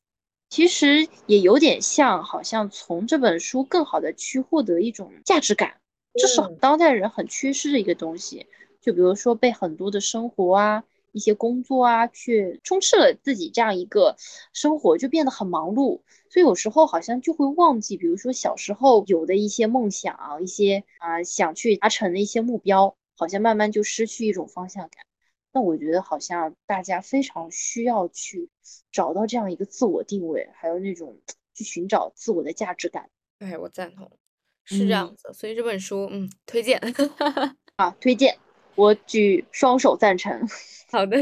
[0.47, 5.81] 其实也有点像，好像从这本书更好的去获得一种价值感，
[6.13, 8.45] 这是嗯当代人很缺失的一个东西。
[8.79, 10.83] 就比如说被很多的生活啊、
[11.15, 14.17] 一些工作啊，去充斥了自己这样一个
[14.51, 16.01] 生活，就变得很忙碌。
[16.29, 25.05] 所以有时候好像就会忘记，比如说小时候有的一些梦想、一些啊、想去达成的一些目标，好像慢慢就失去一种方向感。
[25.53, 28.49] 那我觉得好像大家非常需要去
[28.91, 31.17] 找到这样一个自我定位，还有那种
[31.53, 33.09] 去寻找自我的价值感
[33.39, 34.11] 哎，我赞同，
[34.65, 35.31] 是这样嗯子。
[35.33, 36.81] 所以这本书，嗯，推荐。
[37.77, 38.37] 啊，推荐，
[38.75, 40.47] 我举双手赞成。
[40.91, 41.17] 好的，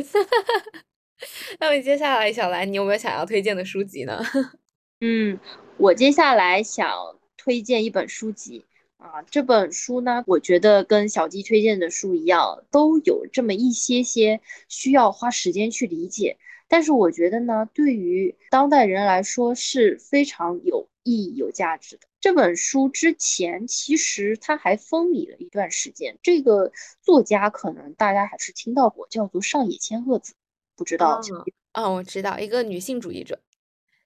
[1.59, 4.21] 那么接下来小兰，你有没有想要推荐的书籍呢？
[5.01, 5.39] 嗯，
[5.77, 6.89] 我接下来想
[7.37, 8.65] 推荐一本书籍
[8.97, 16.37] 啊，这本书呢，我觉得跟小鸡推荐的书一样，都有这么一些些需要花时间去理解。
[16.73, 22.07] 但是我觉得呢，对于当代人来说是非常有意义、有价值的。
[22.19, 26.71] 这本书之前其实它还风靡了一段时间，这个
[27.03, 30.33] 作家可能大家还是听到过，叫做上野千鹤子，
[30.75, 33.39] 不知道嗯哦哦，我知道，一个女性主义者。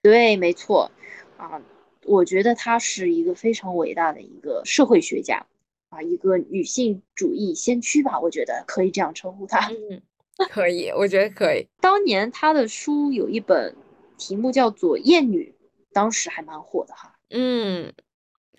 [0.02, 0.91] 对，没错，
[1.38, 1.61] 啊，
[2.03, 5.45] 我觉得她是一个非常伟大的一个社会学家，
[5.88, 9.69] 啊，一个女性主义先驱吧，我觉得可以这样称呼她。
[9.69, 10.02] 嗯，
[10.50, 11.68] 可以，我觉得可以。
[11.82, 13.76] 当年他的书有一本
[14.18, 15.56] 题目叫做《厌女》，
[15.94, 17.16] 当时还蛮火的哈。
[17.30, 17.92] 嗯，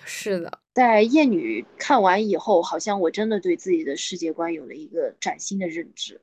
[0.04, 6.20] 是的，在《厌女》看完以后，好像我真的对自己的世界观有了一个崭新的认知，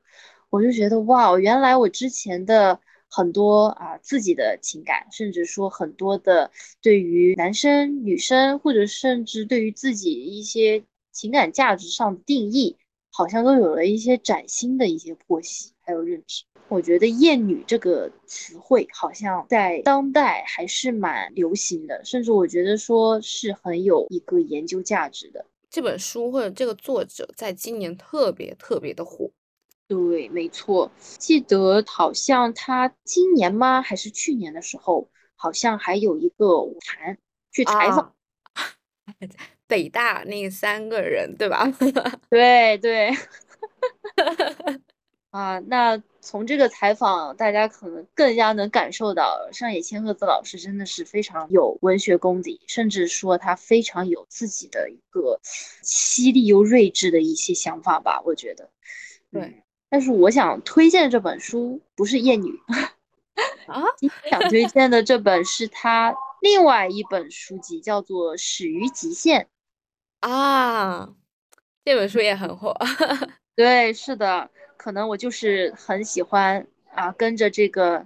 [0.50, 2.80] 我就觉得哇，原来我之前的
[3.10, 6.50] 很多啊自己的情感，甚至说很多的
[6.80, 12.76] 对于男生、女生，或者甚至对于自己一些情感价值上的定义，
[13.16, 16.44] 好像都有了一些崭新的一些剖析，还有认知。
[16.68, 25.46] 我觉得“厌女”这个词汇好像在当代还是蛮流行的，甚至我觉得说是很有一个研究价值的。
[25.70, 29.30] 这本书或者这个作者在今年特别特别的火。
[29.88, 33.80] 对，没错，记得好像他今年吗？
[33.80, 37.16] 还是去年的时候，好像还有一个舞谈
[37.50, 38.12] 去采访。
[38.52, 38.66] 啊，
[39.66, 41.66] 北大那三个人，对吧？
[42.30, 43.10] 对 对。
[45.30, 55.38] 啊，那从这个采访，大家可能更加能感受到上野千鹤子老师真的是非常有文学功底，甚至说他非常有自己的一个
[55.82, 58.70] 犀利又睿智的一些想法吧，我觉得。
[59.30, 62.52] 对嗯，但是我想推荐这本书不是《厌女》，
[63.66, 63.82] 啊，
[64.30, 69.42] 想推荐的这本是他另外一本书籍，叫做《始于极限》。
[70.26, 71.08] 啊，
[71.84, 72.76] 这本书也很火。
[73.54, 78.04] 对，是的，可能我就是很喜欢啊，跟着这个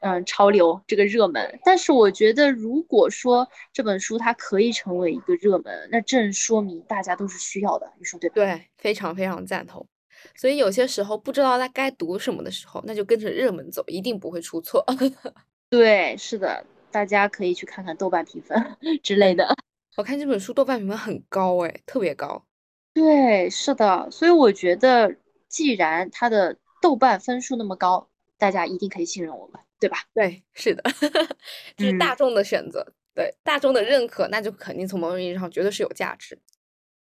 [0.00, 1.60] 嗯潮流这个热门。
[1.62, 8.34] 但是我觉得，如果说这本书它可以成为一个热门，那正说明大家都是需要的，你说对吧？
[8.36, 9.86] 对，非常非常赞同。
[10.34, 14.82] 所以有些时候不知道他该读什么的时候，那就跟着热门走，一定不会出错。
[15.68, 18.56] 对，是的，大家可以去看看豆瓣评分
[19.04, 19.54] 之类的。
[19.98, 22.46] 我看这本书豆瓣评分很高哎，特别高。
[22.94, 25.16] 对，是的，所以我觉得，
[25.48, 28.08] 既然它的豆瓣分数那么高，
[28.38, 30.04] 大家一定可以信任我们，对吧？
[30.14, 30.84] 对，是的，
[31.76, 36.38] 这是嗯大众的选择，对大众的认可，那就肯定从某种意义上绝对是有价值。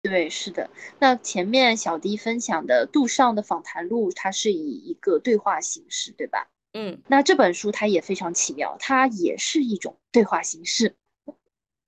[0.03, 0.69] 对，是的。
[0.99, 6.47] 那前面小迪分享的杜尚的访谈录，它是以一个对话形式，对吧？
[6.73, 10.95] 嗯那这本书它也非常奇妙，它也是一种对话形式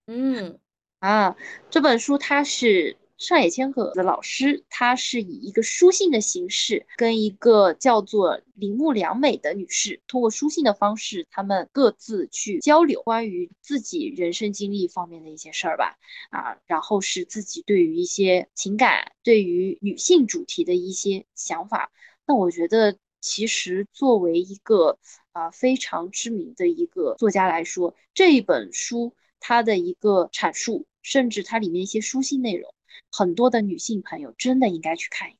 [0.08, 0.58] 嗯
[1.06, 1.36] 啊。
[1.70, 15.98] 这本书它是上野千鹤的老师，他是以一个书信的形式，跟一个叫做铃木良美的女士，通过书信的方式，他们各自去交流关于自己人生经历方面的一些事儿吧。
[16.30, 21.92] 啊，然后是自己对于一些情感，对于女性主题的一些想法。
[22.28, 24.98] 那我觉得，其实作为一个
[25.32, 32.74] 啊、非常知名的一个作家来说，这一本书它的一个阐述，甚至它里面一些书信内容，
[33.12, 35.40] 很多的女性朋友真的应该去看一看。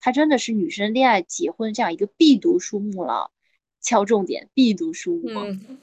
[0.00, 3.30] 它真的是女生恋爱、结婚这样一个必读书目了。
[3.80, 5.28] 敲重点，必读书目。
[5.28, 5.78] 嗯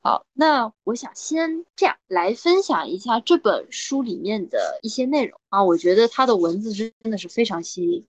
[0.00, 8.06] 好，那我想先这样来分享一下这本书里面的一些内容啊，我觉得它的文字真的是非常犀利。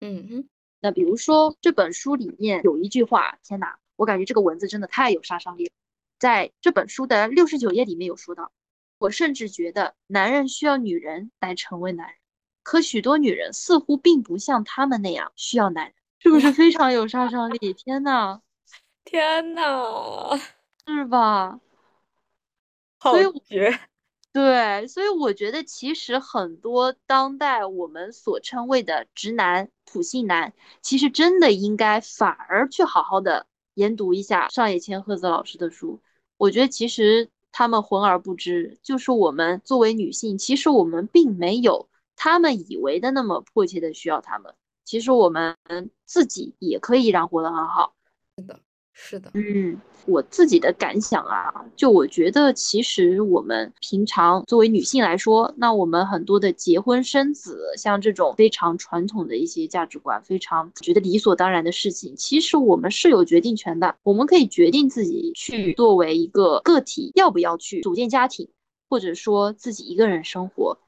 [0.00, 0.48] 嗯哼
[0.80, 5.72] 那比如说这本书里面有一句话，天哪，我感觉这个文字真的太有杀伤力了。
[6.18, 8.52] 在这本书的六十九页里面有说到，
[8.98, 12.16] 我甚至觉得男人需要女人来成为男人，
[12.62, 17.72] 可许多女人似乎并不像他们那样需要男人，是不是非常有杀伤力？
[17.74, 18.40] 天呐，
[19.04, 20.36] 天呐，
[20.86, 21.60] 是吧？
[22.98, 23.78] 好所以我绝！
[24.32, 36.02] 对，所以我觉得其实很多当代我们所称谓的直男、普信男，其实真的应该反而去好好的研读一下上野千鹤子老师的书。
[36.36, 44.52] 我觉得其实他们浑而不知，就是我们作为女性，其实我们并没有他们以为的那么迫切的需要他们。
[44.82, 45.56] 其实我们
[46.04, 47.94] 自己也可以依然活得很好。
[48.36, 48.58] 是的，
[48.96, 49.76] 是的嗯，
[50.06, 68.48] 我自己的感想啊，就我觉得，其实我们平常作为女性来说，那我们很多的结婚生子，像这种非常传统的一些价值观，非常觉得理所当然的事情，其实我们是有决定权的，我们可以决定自己去作为一个个体要不要去组建家庭，
[68.88, 70.78] 或者说自己一个人生活。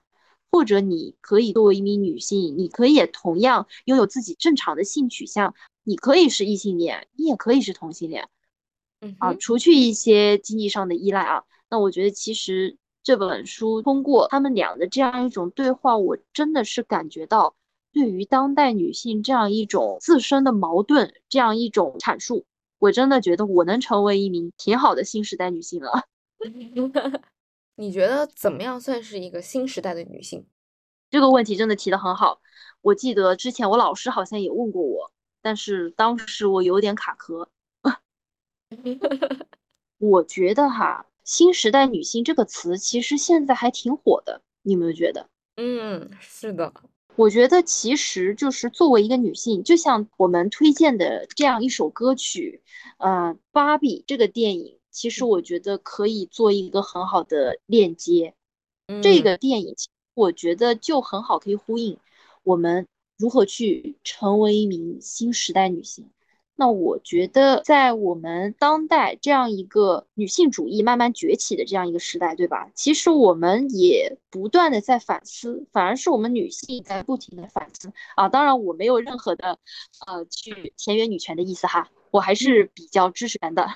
[0.49, 5.53] 或者你可以作为一名女性，你可以也同样拥有自己正常的性取向，
[5.89, 8.29] 你可以是异性恋，你也可以是同性恋啊，
[9.03, 17.55] 嗯啊，除去一些经济上的依赖啊，那我觉得其实这本书通过他们俩的这样一种对话，我真的是感觉到
[17.93, 22.47] 对于当代女性这样一种自身的矛盾，这样一种阐述，
[22.81, 26.09] 我真的觉得我能成为一名挺好的新时代女性了。
[27.77, 30.47] 你觉得怎么样算是一个新时代的女性？
[31.11, 32.41] 这个问题真的提得很好，
[32.81, 35.13] 我记得之前我老师好像也问过我，
[35.47, 37.49] 但是当时我有点卡壳。
[39.99, 45.29] 我觉得哈，新时代女性这个词其实现在还挺火的，你有没有觉得？
[45.55, 46.75] 嗯，是的，
[47.15, 52.61] 我觉得其实就是作为一个女性，就像我们推荐的这样一首歌曲，
[52.99, 58.35] 呃，《芭比》这个电影，其实我觉得可以做一个很好的链接。
[59.01, 59.77] 这嗯个电影，
[60.15, 61.97] 我觉得就很好，可以呼应
[62.43, 66.11] 我们如何去成为一名新时代女性。
[66.59, 72.71] 那我觉得，在我们当代这样一个女性主义慢慢崛起的这样一个时代，对吧？
[72.75, 78.31] 其实我们也不断的在反思，反而是我们女性在不停的反思啊。
[78.31, 79.59] 当然，我没有任何的
[80.07, 83.69] 呃去田园女权的意思哈，我还是比较支持男的。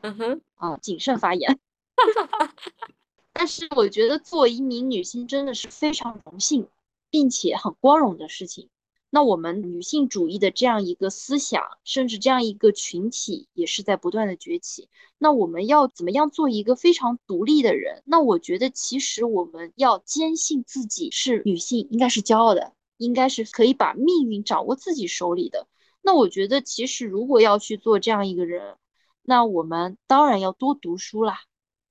[0.00, 1.58] 嗯哼，啊，谨慎发言。
[3.34, 6.68] 但是我觉得作为一名女性真的是非常荣幸，
[7.10, 8.70] 并且很光荣的事情。
[9.14, 14.88] 那我们女性主义的这样一个思想，甚至这样一个群体，也是在不断的崛起。
[15.18, 18.02] 那我们要怎么样做一个非常独立的人？
[18.06, 25.68] 那我觉得其实我们要坚信自己是女性，应该是骄傲的，应该是可以把命运掌握自己手里的。
[26.02, 28.78] 那我觉得其实如果要去做这样一个人，
[29.22, 31.38] 那我们当然要多读书啦，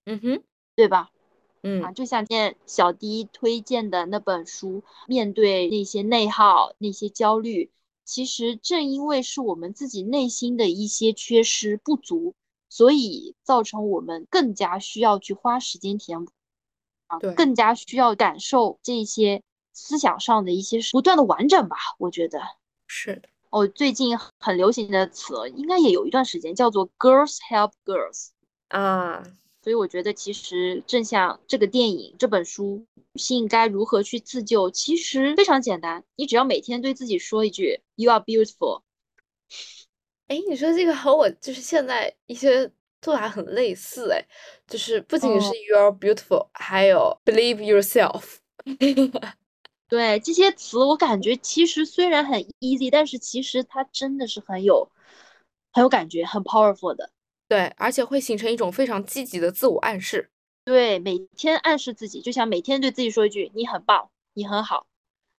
[0.03, 0.43] 嗯哼，
[0.75, 1.09] 对吧？
[1.81, 7.71] 啊，嗯就像今天小迪推荐的那本书，面对那些内耗、那些焦虑，
[8.03, 12.35] 其实正因为是我们自己内心的一些缺失不足，
[12.69, 16.31] 所以造成我们更加需要去花时间填补，
[17.07, 19.41] 啊，对更加需要感受这些
[19.71, 22.41] 思想上的一些不断的完整吧，我觉得。
[22.87, 28.29] 是的，哦，最近很流行的词，应该也有一段时间，叫做 “girls help girls”。
[28.67, 29.23] 啊，
[29.63, 36.03] 所以我觉得，其实正像这个电影、这本书，女性该如何去自救，其实非常简单。
[36.17, 38.81] 你只要每天对自己说一句 “You are beautiful”，
[40.27, 42.69] 哎，你说这个和我就是现在一些
[43.01, 44.27] 做法很类似，哎，
[44.67, 48.39] 就是不仅是哦 You're beautiful，还有 Believe yourself。
[49.87, 54.89] 对这些词，我感觉其实虽然很 easy，但是其实它真的是很有
[55.71, 57.12] 很有感觉，很 powerful 的。
[57.53, 60.31] 对，而且会形成一种非常积极的自我暗示。
[60.65, 64.87] 对，每天暗示自己，就像每天对自己说一句“你很棒，你很好”。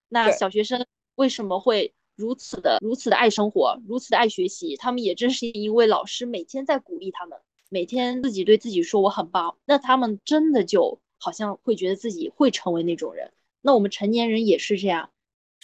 [0.09, 0.87] 那小学生
[1.17, 4.77] 为什么会如此的如此的爱生活，如此的爱学习？
[4.77, 7.37] 他们也正是因为老师每天在鼓励他们，
[7.69, 13.33] 每天自己对自己说我很棒，那他们真的就好像会觉得自己会成为那种人。
[13.61, 15.11] 那我们成年人也是这样，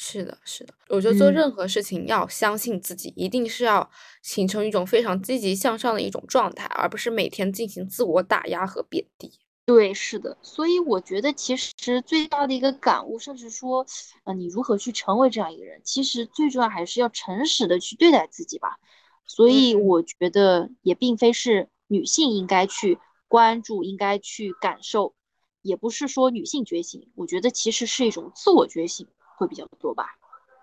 [0.03, 3.89] 是的，是的，我觉得做嗯任何事情要相信自己，一定是要
[4.23, 9.31] 形成一种非常积极向上的一种状态，而不是每天进行自我打压和贬低。
[9.67, 13.85] 对，是的，所以我觉得其实最大的一个感悟，甚至说，
[14.25, 18.79] 呃，你如何去成为这样一个人，其实最重要还是要诚实的去对待自己吧。
[19.27, 22.99] 所以嗯我觉得也并非是女性应该去
[23.29, 25.15] 关注，应该去感受，
[25.61, 29.07] 也不是说女性觉醒，我觉得其实是一种自我觉醒
[29.41, 30.05] 会比较多吧。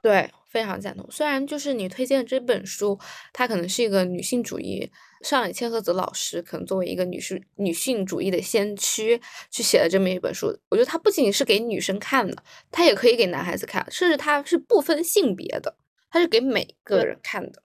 [0.03, 1.05] 对，非常赞同。
[1.09, 2.97] 虽然就是你推荐的这本书，
[3.33, 4.89] 它可能是一个女性主义，
[5.21, 15.75] 上野千鹤子老师可能作为一个女士女性主义的先驱去写的这么一本书，我觉得它不仅是给女生看的，它也可以给男孩子看，甚至它是不分性别的，
[16.11, 17.63] 它是给每个人看的。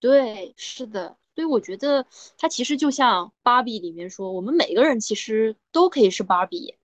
[0.00, 2.06] 对，是的，所以我觉得
[2.38, 6.74] 它其实就像芭比里面说，我们每个人其实都可以是芭比，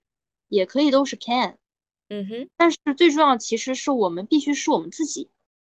[0.48, 1.56] 也可以都是 Ken。
[2.08, 5.28] 嗯哼，但是最重要的其实是我们必须是我们自己，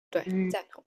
[0.10, 0.84] 对，嗯赞同。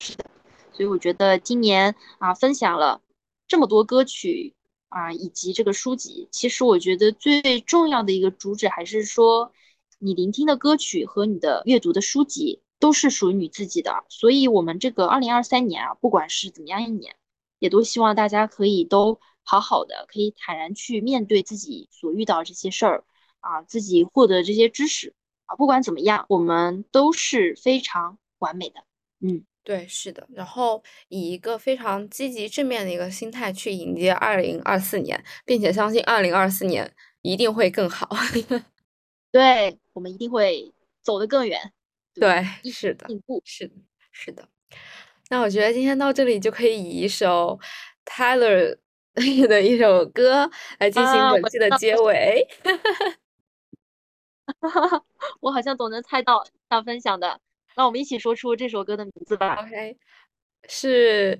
[0.00, 0.24] 是的
[0.72, 3.00] 所以我觉得今年啊分享了
[3.46, 4.54] 这么多歌曲
[4.88, 9.52] 啊以及这个书籍，其实我觉得最重要的一个主旨还是说，
[9.98, 14.04] 你聆听的歌曲和你的阅读的书籍都是属于你自己的。
[14.08, 17.14] 所以我们这个二零二三年啊，不管是怎么样一年，
[17.60, 23.04] 也都希望大家可以都好好的，可以坦然去面对自己所遇到这些事儿
[23.42, 25.14] 啊，自己获得这些知识
[25.44, 28.82] 啊，不管怎么样，我们都是非常完美的。
[29.20, 29.44] 嗯。
[29.64, 38.10] 对，是的，然后以一个非常积极正面的一个心态去迎接二零二四年，并且相信二零二四年一定会更好。
[39.30, 41.72] 对，我们一定会走得更远。
[42.12, 43.40] 对，一是的，进步。
[43.44, 43.74] 是的，
[44.10, 44.48] 是的。
[45.30, 47.60] 那我觉得今天到这里就可以以一首
[48.04, 48.76] Tyler
[49.46, 50.50] 的一首歌
[50.80, 52.44] 来进行本期的结尾。
[55.40, 57.40] 我好像总能猜到要分享的，
[57.76, 59.54] 那我们一起说出这首歌的名字吧。
[59.60, 59.96] OK，
[60.68, 61.38] 是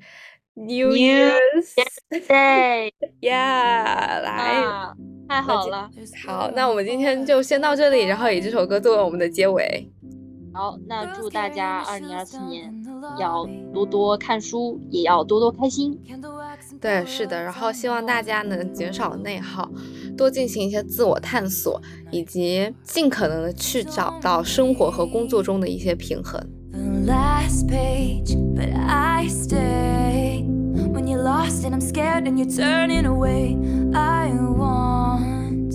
[0.55, 1.75] New Year's
[2.09, 4.63] 对， Yeah， 来。
[4.63, 4.95] 啊，
[5.29, 5.91] 太好了。
[6.27, 9.91] 好，那我们今天就先到这里，然后以这首歌作为我们的结尾。
[10.53, 12.71] 好，那祝大家二零二四年
[13.19, 15.99] 要多多看书，也要多多开心。
[16.83, 19.71] 对，是的，然后希望大家能减少内耗，
[20.17, 21.81] 多进行一些自我探索，
[22.11, 26.39] 以及尽可能的去找到生活和工作中的一些平衡。
[26.73, 30.45] the last page, but I stay.
[30.93, 33.57] When you're lost and I'm scared and you're turning away,
[33.95, 35.75] I want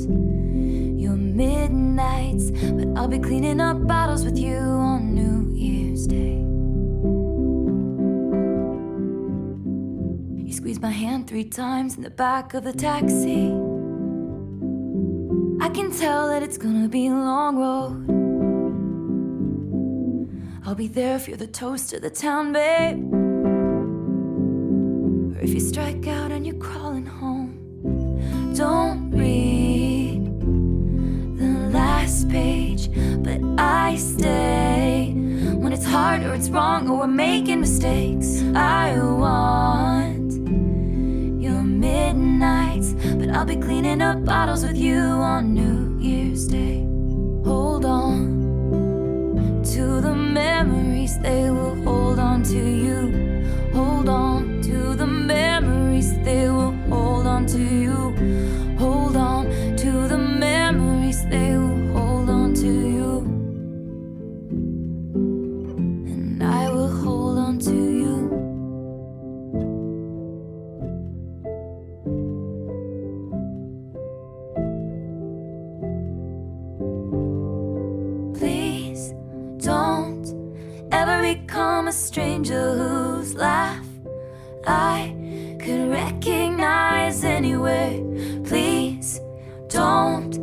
[0.99, 6.36] your midnights, but I'll be cleaning up bottles with you on New Year's Day.
[10.77, 13.47] You squeezed my hand three times in the back of the taxi.
[15.59, 18.05] I can tell that it's gonna be a long road.
[20.67, 23.11] I'll be there if you're the toast of the town, babe.
[25.35, 27.53] Or if you strike out and you're crawling home.
[28.53, 30.25] Don't read
[31.39, 32.91] the last page,
[33.23, 35.13] but I stay.
[35.55, 40.16] When it's hard or it's wrong or we're making mistakes, I want
[41.97, 45.01] midnights, but I'll be cleaning up bottles with you
[45.33, 46.77] on New Year's Day.
[47.49, 48.17] Hold on
[49.73, 52.99] to the memories, they will hold on to you.
[53.73, 57.97] Hold on to the memories, they will hold on to you.
[81.87, 83.85] A stranger whose laugh
[84.67, 85.15] I
[85.57, 88.01] could recognize anywhere.
[88.43, 89.21] Please
[89.69, 90.35] Don't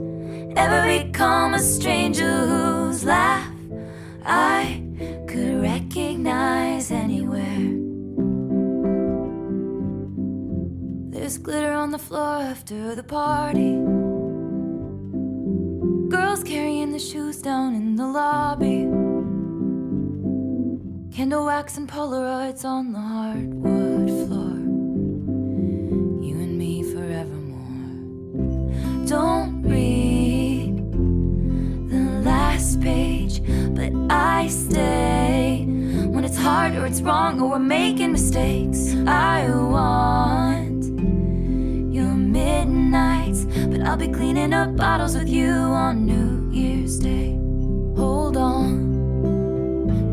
[0.56, 3.52] ever become a stranger whose laugh
[4.24, 4.82] I
[5.28, 7.66] could recognize anywhere.
[11.12, 13.74] There's glitter on the floor after the party.
[16.08, 19.03] Girls carrying the shoes down in the lobby.
[21.14, 24.58] Candle wax and Polaroids on the hardwood floor.
[26.26, 29.06] You and me forevermore.
[29.06, 30.76] Don't read
[31.88, 33.40] the last page,
[33.76, 35.64] but I stay
[36.08, 38.92] when it's hard or it's wrong or we're making mistakes.
[39.06, 40.82] I want
[41.94, 47.38] your midnights, but I'll be cleaning up bottles with you on New Year's Day.
[47.94, 48.93] Hold on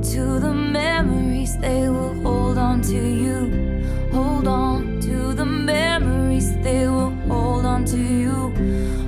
[0.04, 3.84] to the memories, they will hold on to you.
[4.12, 8.52] Hold on to the memories, they will hold on to you.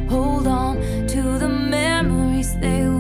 [0.08, 2.93] Hold on to the memories, they will